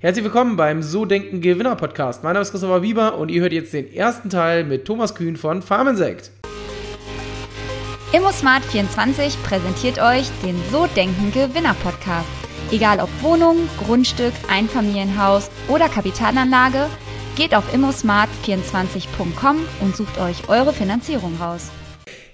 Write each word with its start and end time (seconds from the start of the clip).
Herzlich 0.00 0.24
willkommen 0.24 0.54
beim 0.54 0.80
So 0.80 1.06
Denken 1.06 1.40
Gewinner 1.40 1.74
Podcast. 1.74 2.22
Mein 2.22 2.34
Name 2.34 2.42
ist 2.42 2.52
Christopher 2.52 2.78
Bieber 2.78 3.18
und 3.18 3.32
ihr 3.32 3.40
hört 3.40 3.52
jetzt 3.52 3.72
den 3.72 3.92
ersten 3.92 4.30
Teil 4.30 4.62
mit 4.62 4.84
Thomas 4.84 5.16
Kühn 5.16 5.36
von 5.36 5.60
Farmensekt. 5.60 6.30
ImmoSmart24 8.12 9.42
präsentiert 9.42 9.98
euch 9.98 10.30
den 10.44 10.54
So 10.70 10.86
Denken 10.86 11.32
Gewinner 11.32 11.74
Podcast. 11.82 12.28
Egal 12.70 13.00
ob 13.00 13.08
Wohnung, 13.22 13.68
Grundstück, 13.84 14.32
Einfamilienhaus 14.48 15.50
oder 15.66 15.88
Kapitalanlage, 15.88 16.86
geht 17.34 17.52
auf 17.52 17.64
immosmart24.com 17.74 19.56
und 19.80 19.96
sucht 19.96 20.20
euch 20.20 20.48
eure 20.48 20.72
Finanzierung 20.72 21.36
raus. 21.40 21.72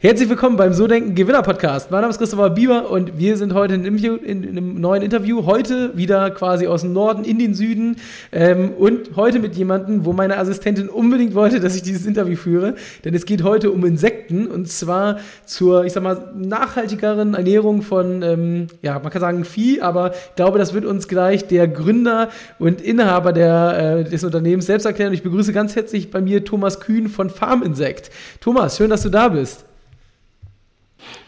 Herzlich 0.04 0.28
willkommen 0.28 0.58
beim 0.58 0.74
So 0.74 0.86
Denken 0.86 1.14
Gewinner 1.14 1.40
Podcast. 1.40 1.90
Mein 1.90 2.02
Name 2.02 2.10
ist 2.10 2.18
Christopher 2.18 2.50
Bieber 2.50 2.90
und 2.90 3.16
wir 3.18 3.38
sind 3.38 3.54
heute 3.54 3.72
in, 3.72 3.86
in 3.86 4.46
einem 4.46 4.78
neuen 4.78 5.00
Interview. 5.00 5.46
Heute 5.46 5.96
wieder 5.96 6.30
quasi 6.30 6.66
aus 6.66 6.82
dem 6.82 6.92
Norden 6.92 7.24
in 7.24 7.38
den 7.38 7.54
Süden 7.54 7.96
ähm, 8.30 8.72
und 8.78 9.16
heute 9.16 9.38
mit 9.38 9.56
jemandem, 9.56 10.04
wo 10.04 10.12
meine 10.12 10.36
Assistentin 10.36 10.90
unbedingt 10.90 11.34
wollte, 11.34 11.58
dass 11.58 11.74
ich 11.74 11.82
dieses 11.82 12.04
Interview 12.04 12.36
führe. 12.36 12.74
Denn 13.06 13.14
es 13.14 13.24
geht 13.24 13.44
heute 13.44 13.70
um 13.70 13.82
Insekten 13.86 14.46
und 14.46 14.68
zwar 14.68 15.20
zur, 15.46 15.86
ich 15.86 15.94
sag 15.94 16.02
mal, 16.02 16.34
nachhaltigeren 16.36 17.32
Ernährung 17.32 17.80
von, 17.80 18.20
ähm, 18.20 18.66
ja, 18.82 18.98
man 18.98 19.10
kann 19.10 19.22
sagen 19.22 19.46
Vieh, 19.46 19.80
aber 19.80 20.10
ich 20.12 20.34
glaube, 20.36 20.58
das 20.58 20.74
wird 20.74 20.84
uns 20.84 21.08
gleich 21.08 21.46
der 21.46 21.66
Gründer 21.66 22.28
und 22.58 22.82
Inhaber 22.82 23.32
der, 23.32 24.02
äh, 24.02 24.04
des 24.04 24.22
Unternehmens 24.22 24.66
selbst 24.66 24.84
erklären. 24.84 25.14
Ich 25.14 25.22
begrüße 25.22 25.54
ganz 25.54 25.74
herzlich 25.74 26.10
bei 26.10 26.20
mir 26.20 26.44
Thomas 26.44 26.80
Kühn 26.80 27.08
von 27.08 27.30
Farminsekt. 27.30 28.10
Thomas, 28.42 28.76
schön, 28.76 28.90
dass 28.90 29.02
du 29.02 29.08
da 29.08 29.28
bist. 29.28 29.64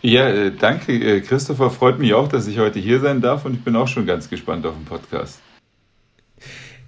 Ja, 0.03 0.29
äh, 0.29 0.53
danke, 0.53 0.93
äh, 0.93 1.21
Christopher. 1.21 1.71
Freut 1.71 1.99
mich 1.99 2.15
auch, 2.15 2.29
dass 2.29 2.47
ich 2.47 2.59
heute 2.59 2.79
hier 2.79 3.01
sein 3.01 3.21
darf 3.21 3.45
und 3.45 3.55
ich 3.55 3.65
bin 3.65 3.75
auch 3.77 3.89
schon 3.89 4.07
ganz 4.07 4.31
gespannt 4.31 4.67
auf 4.67 4.75
den 4.75 4.85
Podcast. 4.85 5.41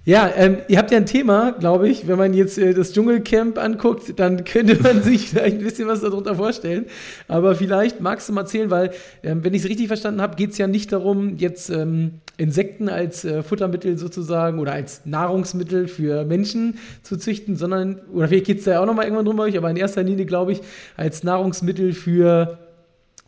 Ja, 0.05 0.31
ähm, 0.35 0.57
ihr 0.67 0.79
habt 0.79 0.89
ja 0.89 0.97
ein 0.97 1.05
Thema, 1.05 1.51
glaube 1.51 1.87
ich. 1.87 2.07
Wenn 2.07 2.17
man 2.17 2.33
jetzt 2.33 2.57
äh, 2.57 2.73
das 2.73 2.93
Dschungelcamp 2.93 3.59
anguckt, 3.59 4.17
dann 4.17 4.43
könnte 4.45 4.81
man 4.81 5.03
sich 5.03 5.29
vielleicht 5.29 5.57
ein 5.57 5.63
bisschen 5.63 5.87
was 5.87 6.01
darunter 6.01 6.33
vorstellen. 6.35 6.85
Aber 7.27 7.53
vielleicht 7.53 7.99
magst 7.99 8.27
du 8.27 8.33
mal 8.33 8.41
erzählen, 8.41 8.71
weil, 8.71 8.91
ähm, 9.21 9.43
wenn 9.43 9.53
ich 9.53 9.63
es 9.63 9.69
richtig 9.69 9.87
verstanden 9.87 10.21
habe, 10.21 10.35
geht 10.35 10.49
es 10.49 10.57
ja 10.57 10.65
nicht 10.65 10.91
darum, 10.93 11.37
jetzt 11.37 11.69
ähm, 11.69 12.21
Insekten 12.37 12.89
als 12.89 13.23
äh, 13.23 13.43
Futtermittel 13.43 13.99
sozusagen 13.99 14.57
oder 14.57 14.71
als 14.71 15.05
Nahrungsmittel 15.05 15.87
für 15.87 16.23
Menschen 16.23 16.79
zu 17.03 17.17
züchten, 17.17 17.55
sondern, 17.55 17.99
oder 18.11 18.29
vielleicht 18.29 18.47
geht 18.47 18.59
es 18.59 18.63
da 18.63 18.71
ja 18.71 18.81
auch 18.81 18.87
nochmal 18.87 19.05
irgendwann 19.05 19.25
drum 19.25 19.35
bei 19.35 19.43
euch, 19.43 19.57
aber 19.57 19.69
in 19.69 19.77
erster 19.77 20.01
Linie, 20.01 20.25
glaube 20.25 20.53
ich, 20.53 20.61
als 20.97 21.23
Nahrungsmittel 21.23 21.93
für 21.93 22.57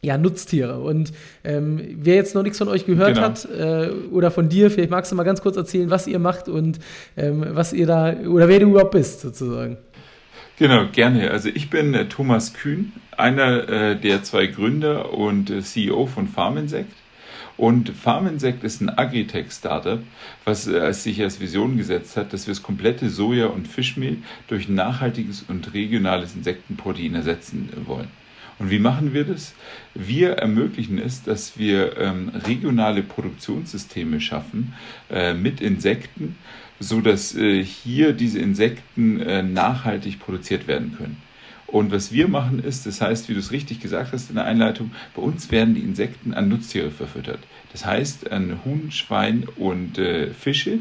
ja, 0.04 0.18
Nutztiere. 0.18 0.80
Und 0.80 1.12
ähm, 1.44 1.80
wer 1.98 2.16
jetzt 2.16 2.34
noch 2.34 2.44
nichts 2.44 2.58
von 2.58 2.68
euch 2.68 2.86
gehört 2.86 3.16
genau. 3.16 3.28
hat 3.28 3.46
äh, 3.46 3.92
oder 4.12 4.32
von 4.32 4.50
dir, 4.50 4.72
vielleicht 4.72 4.90
magst 4.90 5.12
du 5.12 5.16
mal 5.16 5.24
ganz 5.24 5.42
kurz 5.42 5.58
erzählen, 5.58 5.90
was 5.90 6.08
ihr 6.08 6.20
macht 6.20 6.50
und 6.50 6.80
ähm, 7.18 7.46
was 7.50 7.72
ihr 7.72 7.86
da 7.86 8.14
oder 8.28 8.48
wer 8.48 8.60
du 8.60 8.72
überhaupt 8.72 8.92
bist, 8.92 9.22
sozusagen. 9.22 9.78
Genau, 10.58 10.86
gerne. 10.92 11.32
Also 11.32 11.50
ich 11.50 11.70
bin 11.70 11.94
äh, 11.94 12.08
Thomas 12.08 12.54
Kühn, 12.54 12.94
einer 13.16 13.70
äh, 13.70 13.96
der 13.96 14.24
zwei 14.24 14.48
Gründer 14.48 15.14
und 15.14 15.50
äh, 15.50 15.62
CEO 15.62 16.08
von 16.08 16.28
Farminsect. 16.28 16.94
Und 17.58 17.90
Farminsect 17.90 18.64
ist 18.64 18.82
ein 18.82 18.90
Agritech-Startup, 18.90 20.00
was 20.46 20.68
äh, 20.68 20.92
sich 20.94 21.22
als 21.22 21.40
Vision 21.40 21.78
gesetzt 21.78 22.18
hat, 22.18 22.34
dass 22.34 22.48
wir 22.48 22.56
das 22.56 22.64
komplette 22.64 23.10
Soja- 23.10 23.48
und 23.48 23.68
Fischmehl 23.68 24.18
durch 24.48 24.68
nachhaltiges 24.68 25.46
und 25.48 25.74
regionales 25.76 26.34
Insektenprotein 26.34 27.14
ersetzen 27.14 27.70
wollen. 27.86 28.08
Und 28.60 28.70
wie 28.70 28.80
machen 28.80 29.14
wir 29.14 29.24
das? 29.24 29.54
Wir 29.96 30.34
ermöglichen 30.34 31.00
es, 31.00 31.24
dass 31.24 31.58
wir 31.58 31.98
ähm, 31.98 32.30
regionale 32.30 33.02
Produktionssysteme 33.02 34.22
schaffen 34.22 34.74
äh, 35.10 35.34
mit 35.34 35.62
Insekten, 35.62 36.36
so 36.80 37.02
dass 37.02 37.36
äh, 37.36 37.64
hier 37.64 38.14
diese 38.14 38.40
Insekten 38.40 39.20
äh, 39.20 39.44
nachhaltig 39.44 40.20
produziert 40.20 40.68
werden 40.68 40.96
können. 40.98 41.18
Und 41.72 41.92
was 41.92 42.12
wir 42.12 42.28
machen 42.28 42.62
ist, 42.62 42.86
das 42.86 43.00
heißt, 43.00 43.30
wie 43.30 43.34
du 43.34 43.40
es 43.40 43.52
richtig 43.52 43.80
gesagt 43.80 44.12
hast 44.12 44.30
in 44.30 44.36
der 44.36 44.46
Einleitung, 44.46 44.92
bei 45.16 45.22
uns 45.22 45.50
werden 45.52 45.74
die 45.74 45.82
Insekten 45.82 46.34
an 46.34 46.50
Nutztiere 46.50 46.92
verfüttert. 46.92 47.40
Das 47.72 47.86
heißt 47.86 48.30
an 48.30 48.60
Huhn, 48.66 48.92
Schwein 48.92 49.48
und 49.56 49.98
äh, 49.98 50.34
Fische. 50.34 50.80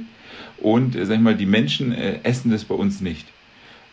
Und 0.59 0.97
äh, 0.97 1.07
sag 1.07 1.17
ich 1.17 1.21
mal, 1.21 1.37
die 1.37 1.47
Menschen 1.47 1.93
äh, 1.93 2.19
essen 2.25 2.51
das 2.51 2.65
bei 2.65 2.75
uns 2.75 3.01
nicht. 3.01 3.27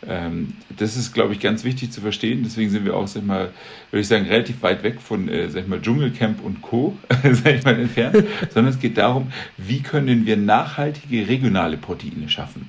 Ähm, 0.06 0.54
das 0.76 0.96
ist, 0.96 1.12
glaube 1.12 1.32
ich, 1.32 1.40
ganz 1.40 1.64
wichtig 1.64 1.90
zu 1.90 2.00
verstehen. 2.00 2.42
Deswegen 2.44 2.70
sind 2.70 2.84
wir 2.84 2.94
auch, 2.96 3.08
sag 3.08 3.22
ich 3.22 3.26
mal, 3.26 3.50
würde 3.90 4.00
ich 4.00 4.08
sagen, 4.08 4.26
relativ 4.26 4.62
weit 4.62 4.82
weg 4.82 5.00
von, 5.00 5.28
äh, 5.28 5.48
sag 5.48 5.62
ich 5.62 5.68
mal, 5.68 5.80
Dschungelcamp 5.80 6.42
und 6.44 6.62
Co., 6.62 6.96
sag 7.22 7.54
ich 7.54 7.64
mal, 7.64 7.78
entfernt. 7.78 8.24
Sondern 8.50 8.72
es 8.72 8.78
geht 8.78 8.96
darum, 8.96 9.32
wie 9.56 9.80
können 9.80 10.26
wir 10.26 10.36
nachhaltige 10.36 11.28
regionale 11.28 11.76
Proteine 11.76 12.28
schaffen. 12.28 12.68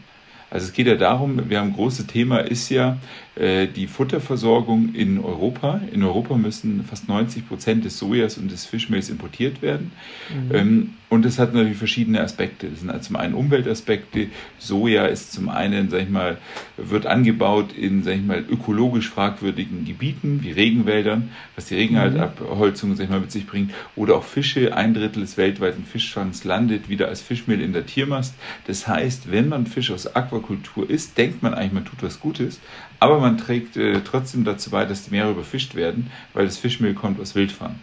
Also 0.52 0.66
es 0.66 0.74
geht 0.74 0.88
ja 0.88 0.96
darum, 0.96 1.50
wir 1.50 1.60
haben 1.60 1.70
ein 1.70 1.76
großes 1.76 2.08
Thema, 2.08 2.40
ist 2.40 2.70
ja 2.70 2.98
äh, 3.36 3.68
die 3.68 3.88
Futterversorgung 3.88 4.94
in 4.94 5.20
Europa. 5.20 5.80
In 5.94 6.04
Europa 6.04 6.36
müssen 6.36 6.84
fast 6.84 7.08
90 7.08 7.48
Prozent 7.48 7.86
des 7.86 7.98
Sojas 7.98 8.38
und 8.38 8.52
des 8.52 8.66
Fischmehls 8.66 9.10
importiert 9.10 9.62
werden. 9.62 9.92
Mhm. 10.30 10.56
Ähm, 10.56 10.90
und 11.10 11.26
das 11.26 11.40
hat 11.40 11.54
natürlich 11.54 11.78
verschiedene 11.78 12.22
Aspekte. 12.22 12.68
Das 12.68 12.82
sind 12.82 12.90
also 12.92 13.08
zum 13.08 13.16
einen 13.16 13.34
Umweltaspekte. 13.34 14.28
Soja 14.60 15.06
ist 15.08 15.32
zum 15.32 15.50
einen, 15.50 15.90
sag 15.90 16.04
ich 16.04 16.10
mal, 16.10 16.38
wird 16.78 17.08
angebaut 17.08 17.74
in, 17.74 18.04
sag 18.04 18.16
ich 18.16 18.24
mal, 18.24 18.44
ökologisch 18.48 19.10
fragwürdigen 19.10 19.86
Gebieten, 19.86 20.42
wie 20.44 20.52
Regenwäldern, 20.52 21.32
was 21.56 21.66
die 21.66 21.76
Regenwaldabholzung, 21.76 22.96
sag 22.96 23.06
ich 23.06 23.10
mal, 23.10 23.22
mit 23.22 23.32
sich 23.32 23.48
bringt. 23.48 23.74
Oder 23.96 24.18
auch 24.18 24.24
Fische. 24.24 24.76
Ein 24.76 24.94
Drittel 24.94 25.22
des 25.22 25.38
weltweiten 25.38 25.84
Fischfangs 25.84 26.44
landet 26.44 26.90
wieder 26.90 27.08
als 27.08 27.22
Fischmehl 27.22 27.62
in 27.62 27.74
der 27.74 27.88
Tiermast. 27.88 28.36
Das 28.68 28.88
heißt, 28.88 29.32
wenn 29.32 29.50
man 29.50 29.66
Fisch 29.66 29.90
aus 29.92 30.16
Aquakultur 30.40 30.90
isst, 30.90 31.18
denkt 31.18 31.44
man 31.44 31.54
eigentlich, 31.54 31.74
man 31.74 31.86
tut 31.86 32.02
was 32.02 32.20
Gutes. 32.20 32.60
Aber 33.00 33.20
man 33.20 33.38
trägt 33.38 33.78
äh, 33.78 34.02
trotzdem 34.04 34.44
dazu 34.44 34.70
bei, 34.72 34.86
dass 34.86 35.04
die 35.04 35.12
Meere 35.12 35.32
überfischt 35.32 35.76
werden, 35.76 36.12
weil 36.34 36.46
das 36.46 36.58
Fischmehl 36.58 36.94
kommt 36.94 37.20
aus 37.20 37.36
Wildfang. 37.36 37.76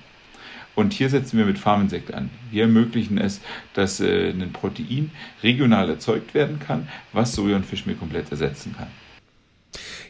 Und 0.75 0.93
hier 0.93 1.09
setzen 1.09 1.39
wir 1.39 1.47
mit 1.47 1.59
Farminsekt 1.59 2.13
an. 2.13 2.29
Wir 2.51 2.63
ermöglichen 2.63 3.17
es, 3.19 3.41
dass 3.73 4.01
äh, 4.01 4.31
ein 4.31 4.53
Protein 4.53 5.11
regional 5.43 5.89
erzeugt 5.89 6.35
werden 6.35 6.59
kann, 6.59 6.89
was 7.13 7.33
Soja 7.33 7.57
und 7.57 7.65
Fischmehl 7.65 7.97
komplett 7.97 8.31
ersetzen 8.31 8.75
kann. 8.77 8.89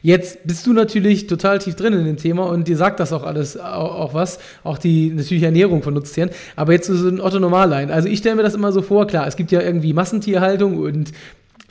Jetzt 0.02 0.46
bist 0.46 0.66
du 0.66 0.72
natürlich 0.72 1.26
total 1.26 1.58
tief 1.58 1.74
drin 1.74 1.92
in 1.92 2.04
dem 2.04 2.16
Thema 2.16 2.44
und 2.44 2.68
dir 2.68 2.76
sagt 2.76 3.00
das 3.00 3.12
auch 3.12 3.24
alles 3.24 3.58
auch, 3.58 3.94
auch 3.94 4.14
was, 4.14 4.38
auch 4.62 4.78
die 4.78 5.10
natürliche 5.10 5.46
Ernährung 5.46 5.82
von 5.82 5.94
Nutztieren. 5.94 6.30
Aber 6.54 6.72
jetzt 6.72 6.86
so 6.86 7.08
ein 7.08 7.20
Otto 7.20 7.40
Normallein. 7.40 7.90
Also 7.90 8.08
ich 8.08 8.18
stelle 8.18 8.36
mir 8.36 8.42
das 8.42 8.54
immer 8.54 8.72
so 8.72 8.82
vor, 8.82 9.06
klar, 9.06 9.26
es 9.26 9.36
gibt 9.36 9.50
ja 9.52 9.60
irgendwie 9.60 9.92
Massentierhaltung 9.92 10.78
und 10.78 11.12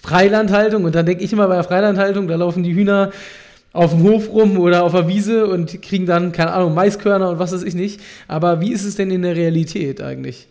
Freilandhaltung 0.05 0.83
und 0.83 0.93
dann 0.93 1.05
denke 1.05 1.23
ich 1.23 1.33
immer 1.33 1.47
bei 1.47 1.55
der 1.55 1.63
Freilandhaltung, 1.63 2.27
da 2.27 2.35
laufen 2.35 2.63
die 2.63 2.75
Hühner 2.75 3.11
auf 3.73 3.91
dem 3.91 4.03
Hof 4.03 4.29
rum 4.29 4.57
oder 4.57 4.83
auf 4.83 4.91
der 4.91 5.07
Wiese 5.07 5.47
und 5.47 5.81
kriegen 5.81 6.05
dann, 6.05 6.31
keine 6.31 6.53
Ahnung, 6.53 6.73
Maiskörner 6.75 7.29
und 7.31 7.39
was 7.39 7.51
weiß 7.51 7.63
ich 7.63 7.73
nicht. 7.73 7.99
Aber 8.27 8.61
wie 8.61 8.71
ist 8.71 8.85
es 8.85 8.95
denn 8.95 9.11
in 9.11 9.23
der 9.23 9.35
Realität 9.35 10.01
eigentlich? 10.01 10.47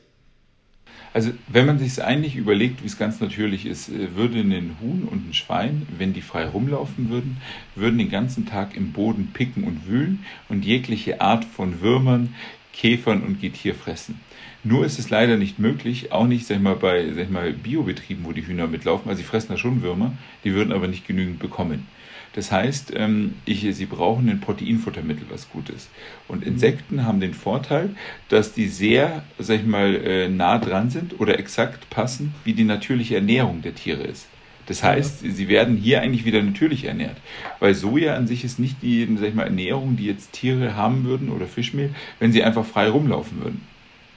Also 1.14 1.30
wenn 1.46 1.66
man 1.66 1.78
sich 1.78 2.02
eigentlich 2.02 2.34
überlegt, 2.34 2.82
wie 2.82 2.88
es 2.88 2.98
ganz 2.98 3.20
natürlich 3.20 3.66
ist, 3.66 3.88
äh, 3.88 4.16
würde 4.16 4.40
ein 4.40 4.76
Huhn 4.80 5.06
und 5.08 5.28
ein 5.28 5.32
Schwein, 5.32 5.86
wenn 5.96 6.12
die 6.12 6.22
frei 6.22 6.44
rumlaufen 6.44 7.08
würden, 7.08 7.36
würden 7.76 7.98
den 7.98 8.10
ganzen 8.10 8.46
Tag 8.46 8.76
im 8.76 8.92
Boden 8.92 9.30
picken 9.32 9.62
und 9.62 9.86
wühlen 9.86 10.24
und 10.48 10.64
jegliche 10.64 11.20
Art 11.20 11.44
von 11.44 11.80
Würmern, 11.80 12.34
Käfern 12.72 13.22
und 13.22 13.40
Getier 13.40 13.76
fressen. 13.76 14.20
Nur 14.66 14.86
ist 14.86 14.98
es 14.98 15.10
leider 15.10 15.36
nicht 15.36 15.58
möglich, 15.58 16.10
auch 16.10 16.26
nicht 16.26 16.46
sag 16.46 16.56
ich 16.56 16.62
mal, 16.62 16.76
bei 16.76 17.06
sag 17.12 17.24
ich 17.24 17.30
mal, 17.30 17.52
Biobetrieben, 17.52 18.24
wo 18.24 18.32
die 18.32 18.46
Hühner 18.46 18.66
mitlaufen, 18.66 19.10
also 19.10 19.18
sie 19.18 19.26
fressen 19.26 19.52
da 19.52 19.58
schon 19.58 19.82
Würmer, 19.82 20.12
die 20.42 20.54
würden 20.54 20.72
aber 20.72 20.88
nicht 20.88 21.06
genügend 21.06 21.38
bekommen. 21.38 21.86
Das 22.32 22.50
heißt, 22.50 22.94
ähm, 22.96 23.34
ich, 23.44 23.64
sie 23.76 23.86
brauchen 23.86 24.28
ein 24.28 24.40
Proteinfuttermittel, 24.40 25.26
was 25.28 25.50
gut 25.50 25.68
ist. 25.68 25.88
Und 26.26 26.40
mhm. 26.40 26.54
Insekten 26.54 27.04
haben 27.04 27.20
den 27.20 27.34
Vorteil, 27.34 27.90
dass 28.28 28.54
die 28.54 28.66
sehr, 28.66 29.22
sag 29.38 29.60
ich 29.60 29.66
mal, 29.66 29.94
äh, 29.94 30.28
nah 30.28 30.58
dran 30.58 30.90
sind 30.90 31.20
oder 31.20 31.38
exakt 31.38 31.90
passen, 31.90 32.34
wie 32.42 32.54
die 32.54 32.64
natürliche 32.64 33.16
Ernährung 33.16 33.62
der 33.62 33.74
Tiere 33.74 34.02
ist. 34.02 34.26
Das 34.66 34.82
heißt, 34.82 35.22
ja. 35.22 35.30
sie 35.30 35.48
werden 35.48 35.76
hier 35.76 36.00
eigentlich 36.00 36.24
wieder 36.24 36.42
natürlich 36.42 36.86
ernährt. 36.86 37.18
Weil 37.60 37.74
Soja 37.74 38.16
an 38.16 38.26
sich 38.26 38.44
ist 38.44 38.58
nicht 38.58 38.82
die 38.82 39.06
sag 39.20 39.28
ich 39.28 39.34
mal, 39.34 39.44
Ernährung, 39.44 39.96
die 39.96 40.06
jetzt 40.06 40.32
Tiere 40.32 40.74
haben 40.74 41.04
würden 41.04 41.28
oder 41.28 41.46
Fischmehl, 41.46 41.90
wenn 42.18 42.32
sie 42.32 42.42
einfach 42.42 42.64
frei 42.64 42.88
rumlaufen 42.88 43.42
würden. 43.42 43.73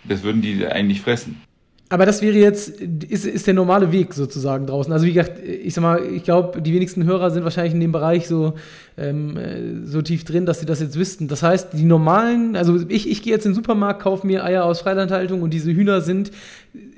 Das 0.07 0.23
würden 0.23 0.41
die 0.41 0.65
eigentlich 0.65 1.01
fressen. 1.01 1.41
Aber 1.89 2.05
das 2.05 2.21
wäre 2.21 2.35
jetzt, 2.35 2.81
ist, 2.81 3.25
ist 3.25 3.47
der 3.47 3.53
normale 3.53 3.93
Weg 3.93 4.13
sozusagen 4.13 4.67
draußen. 4.67 4.91
Also 4.91 5.05
wie 5.05 5.13
gesagt, 5.13 5.39
ich 5.39 5.73
sag 5.73 5.81
mal, 5.81 6.03
ich 6.03 6.23
glaube, 6.23 6.61
die 6.61 6.73
wenigsten 6.73 7.05
Hörer 7.05 7.31
sind 7.31 7.45
wahrscheinlich 7.45 7.73
in 7.73 7.79
dem 7.79 7.93
Bereich 7.93 8.27
so, 8.27 8.55
ähm, 8.97 9.85
so 9.85 10.01
tief 10.01 10.25
drin, 10.25 10.45
dass 10.45 10.59
sie 10.59 10.65
das 10.65 10.81
jetzt 10.81 10.99
wüssten. 10.99 11.29
Das 11.29 11.43
heißt, 11.43 11.69
die 11.71 11.85
normalen, 11.85 12.57
also 12.57 12.77
ich, 12.89 13.09
ich 13.09 13.21
gehe 13.21 13.31
jetzt 13.31 13.45
in 13.45 13.51
den 13.51 13.55
Supermarkt, 13.55 14.01
kaufe 14.01 14.27
mir 14.27 14.43
Eier 14.43 14.65
aus 14.65 14.81
Freilandhaltung 14.81 15.41
und 15.41 15.53
diese 15.53 15.71
Hühner 15.71 16.01
sind 16.01 16.31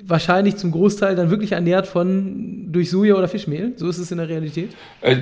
wahrscheinlich 0.04 0.56
zum 0.56 0.72
Großteil 0.72 1.14
dann 1.14 1.30
wirklich 1.30 1.52
ernährt 1.52 1.86
von 1.86 2.72
durch 2.72 2.90
Soja 2.90 3.14
oder 3.14 3.28
Fischmehl. 3.28 3.74
So 3.76 3.88
ist 3.88 3.98
es 3.98 4.10
in 4.10 4.18
der 4.18 4.28
Realität. 4.28 4.70
Äh, 5.02 5.18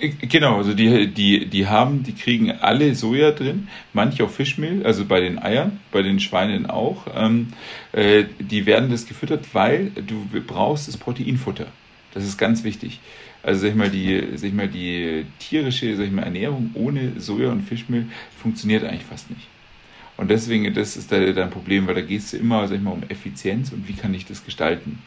Genau, 0.00 0.56
also 0.56 0.74
die, 0.74 1.08
die, 1.08 1.46
die 1.46 1.66
haben, 1.66 2.02
die 2.02 2.12
kriegen 2.14 2.50
alle 2.50 2.94
Soja 2.94 3.30
drin, 3.30 3.68
manche 3.92 4.24
auch 4.24 4.30
Fischmehl, 4.30 4.84
also 4.84 5.04
bei 5.04 5.20
den 5.20 5.38
Eiern, 5.38 5.80
bei 5.92 6.02
den 6.02 6.18
Schweinen 6.18 6.66
auch. 6.66 7.06
Ähm, 7.14 7.48
äh, 7.92 8.24
die 8.40 8.66
werden 8.66 8.90
das 8.90 9.06
gefüttert, 9.06 9.54
weil 9.54 9.90
du 9.90 10.26
brauchst 10.46 10.88
das 10.88 10.96
Proteinfutter. 10.96 11.66
Das 12.14 12.24
ist 12.24 12.36
ganz 12.36 12.64
wichtig. 12.64 13.00
Also 13.42 13.62
sag 13.62 13.70
ich 13.70 13.74
mal, 13.74 13.90
die, 13.90 14.22
sag 14.34 14.48
ich 14.48 14.54
mal, 14.54 14.68
die 14.68 15.24
tierische 15.38 15.96
sag 15.96 16.06
ich 16.06 16.12
mal, 16.12 16.22
Ernährung 16.22 16.70
ohne 16.74 17.20
Soja 17.20 17.50
und 17.50 17.62
Fischmehl 17.62 18.06
funktioniert 18.36 18.84
eigentlich 18.84 19.04
fast 19.04 19.30
nicht. 19.30 19.48
Und 20.16 20.30
deswegen, 20.30 20.72
das 20.74 20.96
ist 20.96 21.10
da 21.10 21.18
dein 21.32 21.50
Problem, 21.50 21.86
weil 21.86 21.94
da 21.94 22.00
geht 22.00 22.20
es 22.20 22.32
immer, 22.34 22.66
sag 22.68 22.76
ich 22.76 22.82
mal, 22.82 22.92
um 22.92 23.02
Effizienz 23.08 23.72
und 23.72 23.88
wie 23.88 23.94
kann 23.94 24.14
ich 24.14 24.26
das 24.26 24.44
gestalten. 24.44 24.98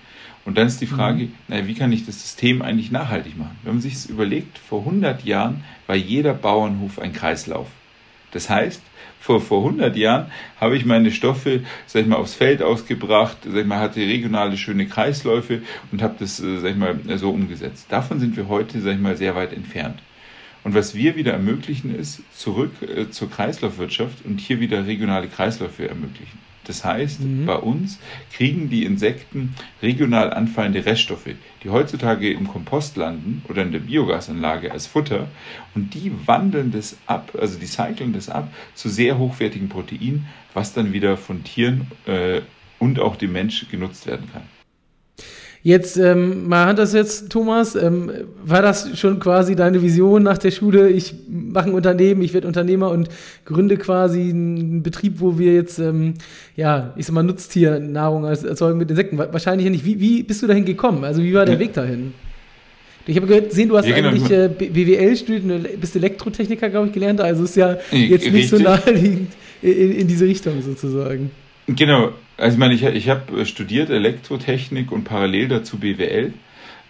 Und 0.46 0.58
dann 0.58 0.68
ist 0.68 0.80
die 0.80 0.88
Frage, 0.88 1.24
mhm. 1.24 1.34
naja, 1.48 1.68
wie 1.68 1.74
kann 1.74 1.92
ich 1.92 2.06
das 2.06 2.22
System 2.22 2.62
eigentlich 2.62 2.92
nachhaltig 2.92 3.38
machen? 3.38 3.58
Wenn 3.64 3.74
man 3.74 3.82
sich 3.82 3.94
das 3.94 4.06
überlegt, 4.06 4.58
vor 4.58 4.80
100 4.80 5.26
Jahren 5.26 5.64
war 5.88 5.96
jeder 5.96 6.34
Bauernhof 6.34 7.00
ein 7.00 7.14
Kreislauf. 7.14 7.68
Das 8.32 8.50
heißt, 8.50 8.82
vor, 9.20 9.42
vor 9.42 9.66
100 9.66 9.96
Jahren 9.96 10.32
habe 10.62 10.78
ich 10.78 10.86
meine 10.86 11.10
Stoffe, 11.10 11.64
sag 11.88 12.04
ich 12.04 12.08
mal, 12.08 12.18
aufs 12.18 12.36
Feld 12.36 12.62
ausgebracht, 12.62 13.38
sag 13.44 13.56
ich 13.56 13.66
mal, 13.66 13.80
hatte 13.80 14.02
regionale 14.02 14.56
schöne 14.56 14.86
Kreisläufe 14.86 15.64
und 15.92 16.04
habe 16.04 16.16
das, 16.20 16.40
äh, 16.40 16.60
sag 16.60 16.72
ich 16.72 16.78
mal, 16.78 17.00
so 17.18 17.32
umgesetzt. 17.32 17.88
Davon 17.90 18.20
sind 18.20 18.38
wir 18.38 18.48
heute, 18.48 18.82
sag 18.82 18.94
ich 18.94 19.00
mal, 19.00 19.18
sehr 19.18 19.36
weit 19.36 19.52
entfernt. 19.52 20.00
Und 20.64 20.76
was 20.76 20.94
wir 20.94 21.16
wieder 21.16 21.34
ermöglichen, 21.34 21.96
ist 21.96 22.22
zurück 22.38 22.72
äh, 22.82 23.10
zur 23.10 23.32
Kreislaufwirtschaft 23.32 24.26
und 24.26 24.40
hier 24.40 24.60
wieder 24.60 24.86
regionale 24.86 25.28
Kreisläufe 25.28 25.88
ermöglichen. 25.88 26.38
Das 26.66 26.84
heißt, 26.84 27.22
mhm. 27.22 27.46
bei 27.46 27.56
uns 27.56 28.00
kriegen 28.34 28.70
die 28.70 28.84
Insekten 28.86 29.56
regional 29.82 30.34
anfallende 30.34 30.86
Reststoffe, 30.86 31.30
die 31.64 31.70
heutzutage 31.70 32.32
im 32.32 32.48
Kompost 32.48 32.98
landen 32.98 33.44
oder 33.48 33.64
in 33.64 33.72
der 33.72 33.80
Biogasanlage 33.80 34.72
als 34.72 34.88
Futter 34.88 35.28
und 35.74 35.94
die 35.94 36.12
wandeln 36.26 36.72
das 36.72 36.98
ab, 37.06 37.32
also 37.40 37.58
die 37.60 37.68
cyclen 37.68 38.14
das 38.14 38.30
ab 38.30 38.54
zu 38.74 38.90
sehr 38.90 39.18
hochwertigen 39.18 39.70
Proteinen, 39.70 40.28
was 40.54 40.74
dann 40.74 40.94
wieder 40.94 41.18
von 41.18 41.44
Tieren 41.44 41.88
äh, 42.06 42.42
und 42.80 43.00
auch 43.00 43.16
dem 43.16 43.32
Mensch 43.32 43.68
genutzt 43.70 44.08
werden 44.08 44.30
kann. 44.32 44.44
Jetzt, 45.66 45.98
ähm, 45.98 46.48
mal 46.48 46.68
Hand 46.68 46.78
das 46.78 46.94
jetzt, 46.94 47.32
Thomas, 47.32 47.74
ähm, 47.74 48.12
war 48.44 48.62
das 48.62 49.00
schon 49.00 49.20
quasi 49.20 49.56
deine 49.56 49.82
Vision 49.82 50.22
nach 50.22 50.38
der 50.38 50.52
Schule? 50.52 50.92
Ich 50.92 51.16
mache 51.28 51.70
ein 51.70 51.74
Unternehmen, 51.74 52.22
ich 52.22 52.36
werde 52.36 52.46
Unternehmer 52.46 52.92
und 52.92 53.10
gründe 53.46 53.76
quasi 53.78 54.30
einen 54.30 54.84
Betrieb, 54.84 55.20
wo 55.22 55.40
wir 55.40 55.56
jetzt, 55.56 55.80
ähm, 55.80 56.14
ja, 56.56 56.94
ich 56.98 57.08
sag 57.08 57.16
mal, 57.16 57.24
Nutztiernahrung 57.24 58.26
erzeugen 58.26 58.78
mit 58.78 58.92
Insekten. 58.92 59.18
Wahrscheinlich 59.18 59.66
ja 59.66 59.72
nicht. 59.72 59.86
Wie, 59.86 60.00
wie 60.00 60.22
bist 60.22 60.44
du 60.44 60.46
dahin 60.46 60.66
gekommen? 60.66 61.04
Also, 61.04 61.24
wie 61.24 61.34
war 61.34 61.46
der 61.46 61.56
ja. 61.56 61.60
Weg 61.60 61.74
dahin? 61.74 62.14
Ich 63.08 63.18
habe 63.18 63.26
gesehen, 63.26 63.70
du 63.70 63.76
hast 63.76 63.88
ja, 63.88 63.96
genau. 63.96 64.10
eigentlich 64.10 64.30
äh, 64.30 64.48
BWL 64.48 65.16
studiert, 65.16 65.82
bist 65.82 65.96
Elektrotechniker, 65.96 66.70
glaube 66.70 66.88
ich, 66.88 66.94
gelernt. 66.94 67.22
Also 67.22 67.44
ist 67.44 67.56
ja 67.56 67.80
jetzt 67.92 68.32
nicht 68.32 68.50
so 68.50 68.60
naheliegend 68.60 69.32
in, 69.64 69.92
in 69.94 70.08
diese 70.08 70.26
Richtung 70.26 70.62
sozusagen. 70.62 71.32
Genau, 71.68 72.12
also 72.38 72.54
ich 72.54 72.60
meine, 72.60 72.74
ich, 72.74 72.84
ich 72.84 73.10
habe 73.10 73.42
äh, 73.42 73.46
studiert 73.46 73.90
Elektrotechnik 73.90 74.92
und 74.92 75.04
parallel 75.04 75.48
dazu 75.48 75.80
BWL. 75.80 76.34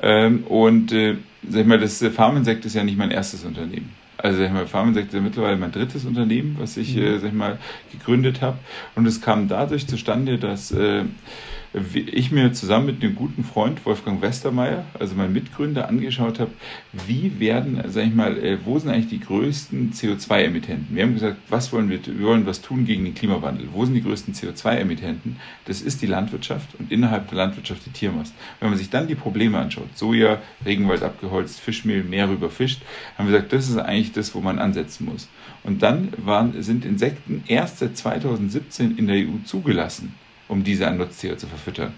Ähm, 0.01 0.43
und 0.43 0.91
äh, 0.91 1.15
sag 1.47 1.61
ich 1.61 1.67
mal, 1.67 1.79
das 1.79 2.03
Farminsekt 2.13 2.65
ist 2.65 2.75
ja 2.75 2.83
nicht 2.83 2.97
mein 2.97 3.11
erstes 3.11 3.45
Unternehmen. 3.45 3.91
Also 4.17 4.39
sag 4.39 4.47
ich 4.47 4.53
mal, 4.53 4.67
Farminsekt 4.67 5.07
ist 5.09 5.13
ja 5.13 5.21
mittlerweile 5.21 5.57
mein 5.57 5.71
drittes 5.71 6.05
Unternehmen, 6.05 6.57
was 6.59 6.75
ich, 6.77 6.95
mhm. 6.95 7.03
äh, 7.03 7.19
sag 7.19 7.29
ich 7.29 7.33
mal, 7.33 7.57
gegründet 7.91 8.41
habe. 8.41 8.57
Und 8.95 9.05
es 9.05 9.21
kam 9.21 9.47
dadurch 9.47 9.87
zustande, 9.87 10.37
dass 10.37 10.71
äh, 10.71 11.03
ich 11.93 12.31
mir 12.31 12.53
zusammen 12.53 12.85
mit 12.85 13.03
einem 13.03 13.15
guten 13.15 13.43
Freund, 13.43 13.85
Wolfgang 13.85 14.21
Westermeier, 14.21 14.85
also 14.97 15.15
mein 15.15 15.33
Mitgründer, 15.33 15.89
angeschaut 15.89 16.39
habe, 16.39 16.51
wie 16.93 17.39
werden, 17.39 17.81
sag 17.87 18.05
ich 18.05 18.13
mal, 18.13 18.37
äh, 18.37 18.57
wo 18.63 18.79
sind 18.79 18.89
eigentlich 18.89 19.09
die 19.09 19.19
größten 19.19 19.91
CO2-Emittenten? 19.91 20.95
Wir 20.95 21.03
haben 21.03 21.13
gesagt, 21.13 21.37
was 21.49 21.73
wollen 21.73 21.89
wir, 21.89 21.99
wir 22.05 22.27
wollen 22.27 22.45
was 22.45 22.61
tun 22.61 22.85
gegen 22.85 23.03
den 23.03 23.13
Klimawandel. 23.13 23.67
Wo 23.73 23.83
sind 23.83 23.95
die 23.95 24.03
größten 24.03 24.33
CO2-Emittenten? 24.33 25.37
Das 25.65 25.81
ist 25.81 26.01
die 26.01 26.07
Landwirtschaft 26.07 26.69
und 26.79 26.91
innerhalb 26.91 27.27
der 27.27 27.39
Landwirtschaft 27.39 27.85
die 27.85 27.91
Tiermast. 27.91 28.33
Wenn 28.59 28.69
man 28.69 28.77
sich 28.77 28.89
dann 28.89 29.07
die 29.07 29.15
Probleme 29.15 29.57
anschaut, 29.57 29.97
Soja, 29.97 30.41
Regenwald 30.65 31.03
abgeholzt, 31.03 31.59
Fischmehl, 31.59 32.03
Meer 32.03 32.29
überfischt, 32.29 32.81
haben 33.17 33.27
wir 33.27 33.33
gesagt, 33.33 33.53
das 33.53 33.69
ist 33.69 33.77
eigentlich 33.77 34.13
das, 34.13 34.33
wo 34.33 34.39
man 34.39 34.59
ansetzen 34.59 35.05
muss. 35.05 35.27
Und 35.63 35.83
dann 35.83 36.13
waren, 36.17 36.61
sind 36.63 36.85
Insekten 36.85 37.43
erst 37.47 37.79
seit 37.79 37.97
2017 37.97 38.97
in 38.97 39.07
der 39.07 39.17
EU 39.17 39.43
zugelassen 39.43 40.13
um 40.47 40.63
diese 40.63 40.87
an 40.87 40.97
Nutztiere 40.97 41.37
zu 41.37 41.47
verfüttern. 41.47 41.93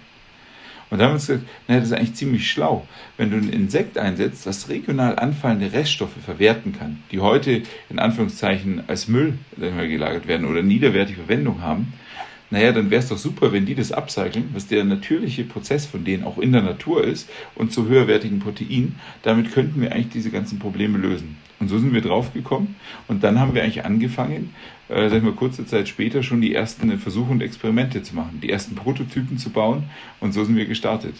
Und 0.90 0.98
da 0.98 1.04
haben 1.04 1.10
wir 1.10 1.14
uns 1.14 1.26
gesagt, 1.26 1.46
naja, 1.66 1.80
das 1.80 1.90
ist 1.90 1.94
eigentlich 1.94 2.14
ziemlich 2.14 2.50
schlau. 2.50 2.86
Wenn 3.18 3.30
du 3.30 3.36
ein 3.36 3.50
Insekt 3.50 3.98
einsetzt, 3.98 4.46
das 4.46 4.70
regional 4.70 5.18
anfallende 5.18 5.72
Reststoffe 5.72 6.16
verwerten 6.24 6.72
kann, 6.72 7.02
die 7.12 7.20
heute 7.20 7.62
in 7.90 7.98
Anführungszeichen 7.98 8.84
als 8.88 9.06
Müll 9.06 9.34
gelagert 9.58 10.26
werden 10.26 10.46
oder 10.46 10.62
niederwertige 10.62 11.20
Verwendung 11.20 11.60
haben, 11.60 11.92
naja, 12.50 12.72
dann 12.72 12.90
wäre 12.90 13.02
es 13.02 13.08
doch 13.08 13.18
super, 13.18 13.52
wenn 13.52 13.66
die 13.66 13.74
das 13.74 13.92
upcyclen, 13.92 14.50
was 14.54 14.66
der 14.66 14.84
natürliche 14.84 15.44
Prozess 15.44 15.84
von 15.84 16.04
denen 16.04 16.24
auch 16.24 16.38
in 16.38 16.52
der 16.52 16.62
Natur 16.62 17.04
ist 17.04 17.28
und 17.54 17.72
zu 17.72 17.88
höherwertigen 17.88 18.38
Proteinen. 18.38 18.96
Damit 19.22 19.52
könnten 19.52 19.80
wir 19.80 19.92
eigentlich 19.92 20.10
diese 20.10 20.30
ganzen 20.30 20.58
Probleme 20.58 20.98
lösen. 20.98 21.36
Und 21.60 21.68
so 21.68 21.78
sind 21.78 21.92
wir 21.92 22.00
draufgekommen. 22.00 22.76
Und 23.08 23.24
dann 23.24 23.38
haben 23.38 23.54
wir 23.54 23.62
eigentlich 23.62 23.84
angefangen, 23.84 24.54
äh, 24.88 25.08
sag 25.08 25.18
ich 25.18 25.24
mal, 25.24 25.32
kurze 25.32 25.66
Zeit 25.66 25.88
später 25.88 26.22
schon 26.22 26.40
die 26.40 26.54
ersten 26.54 26.96
Versuche 26.98 27.32
und 27.32 27.42
Experimente 27.42 28.02
zu 28.02 28.14
machen, 28.14 28.38
die 28.42 28.50
ersten 28.50 28.74
Prototypen 28.74 29.38
zu 29.38 29.50
bauen. 29.50 29.84
Und 30.20 30.32
so 30.32 30.44
sind 30.44 30.56
wir 30.56 30.66
gestartet. 30.66 31.14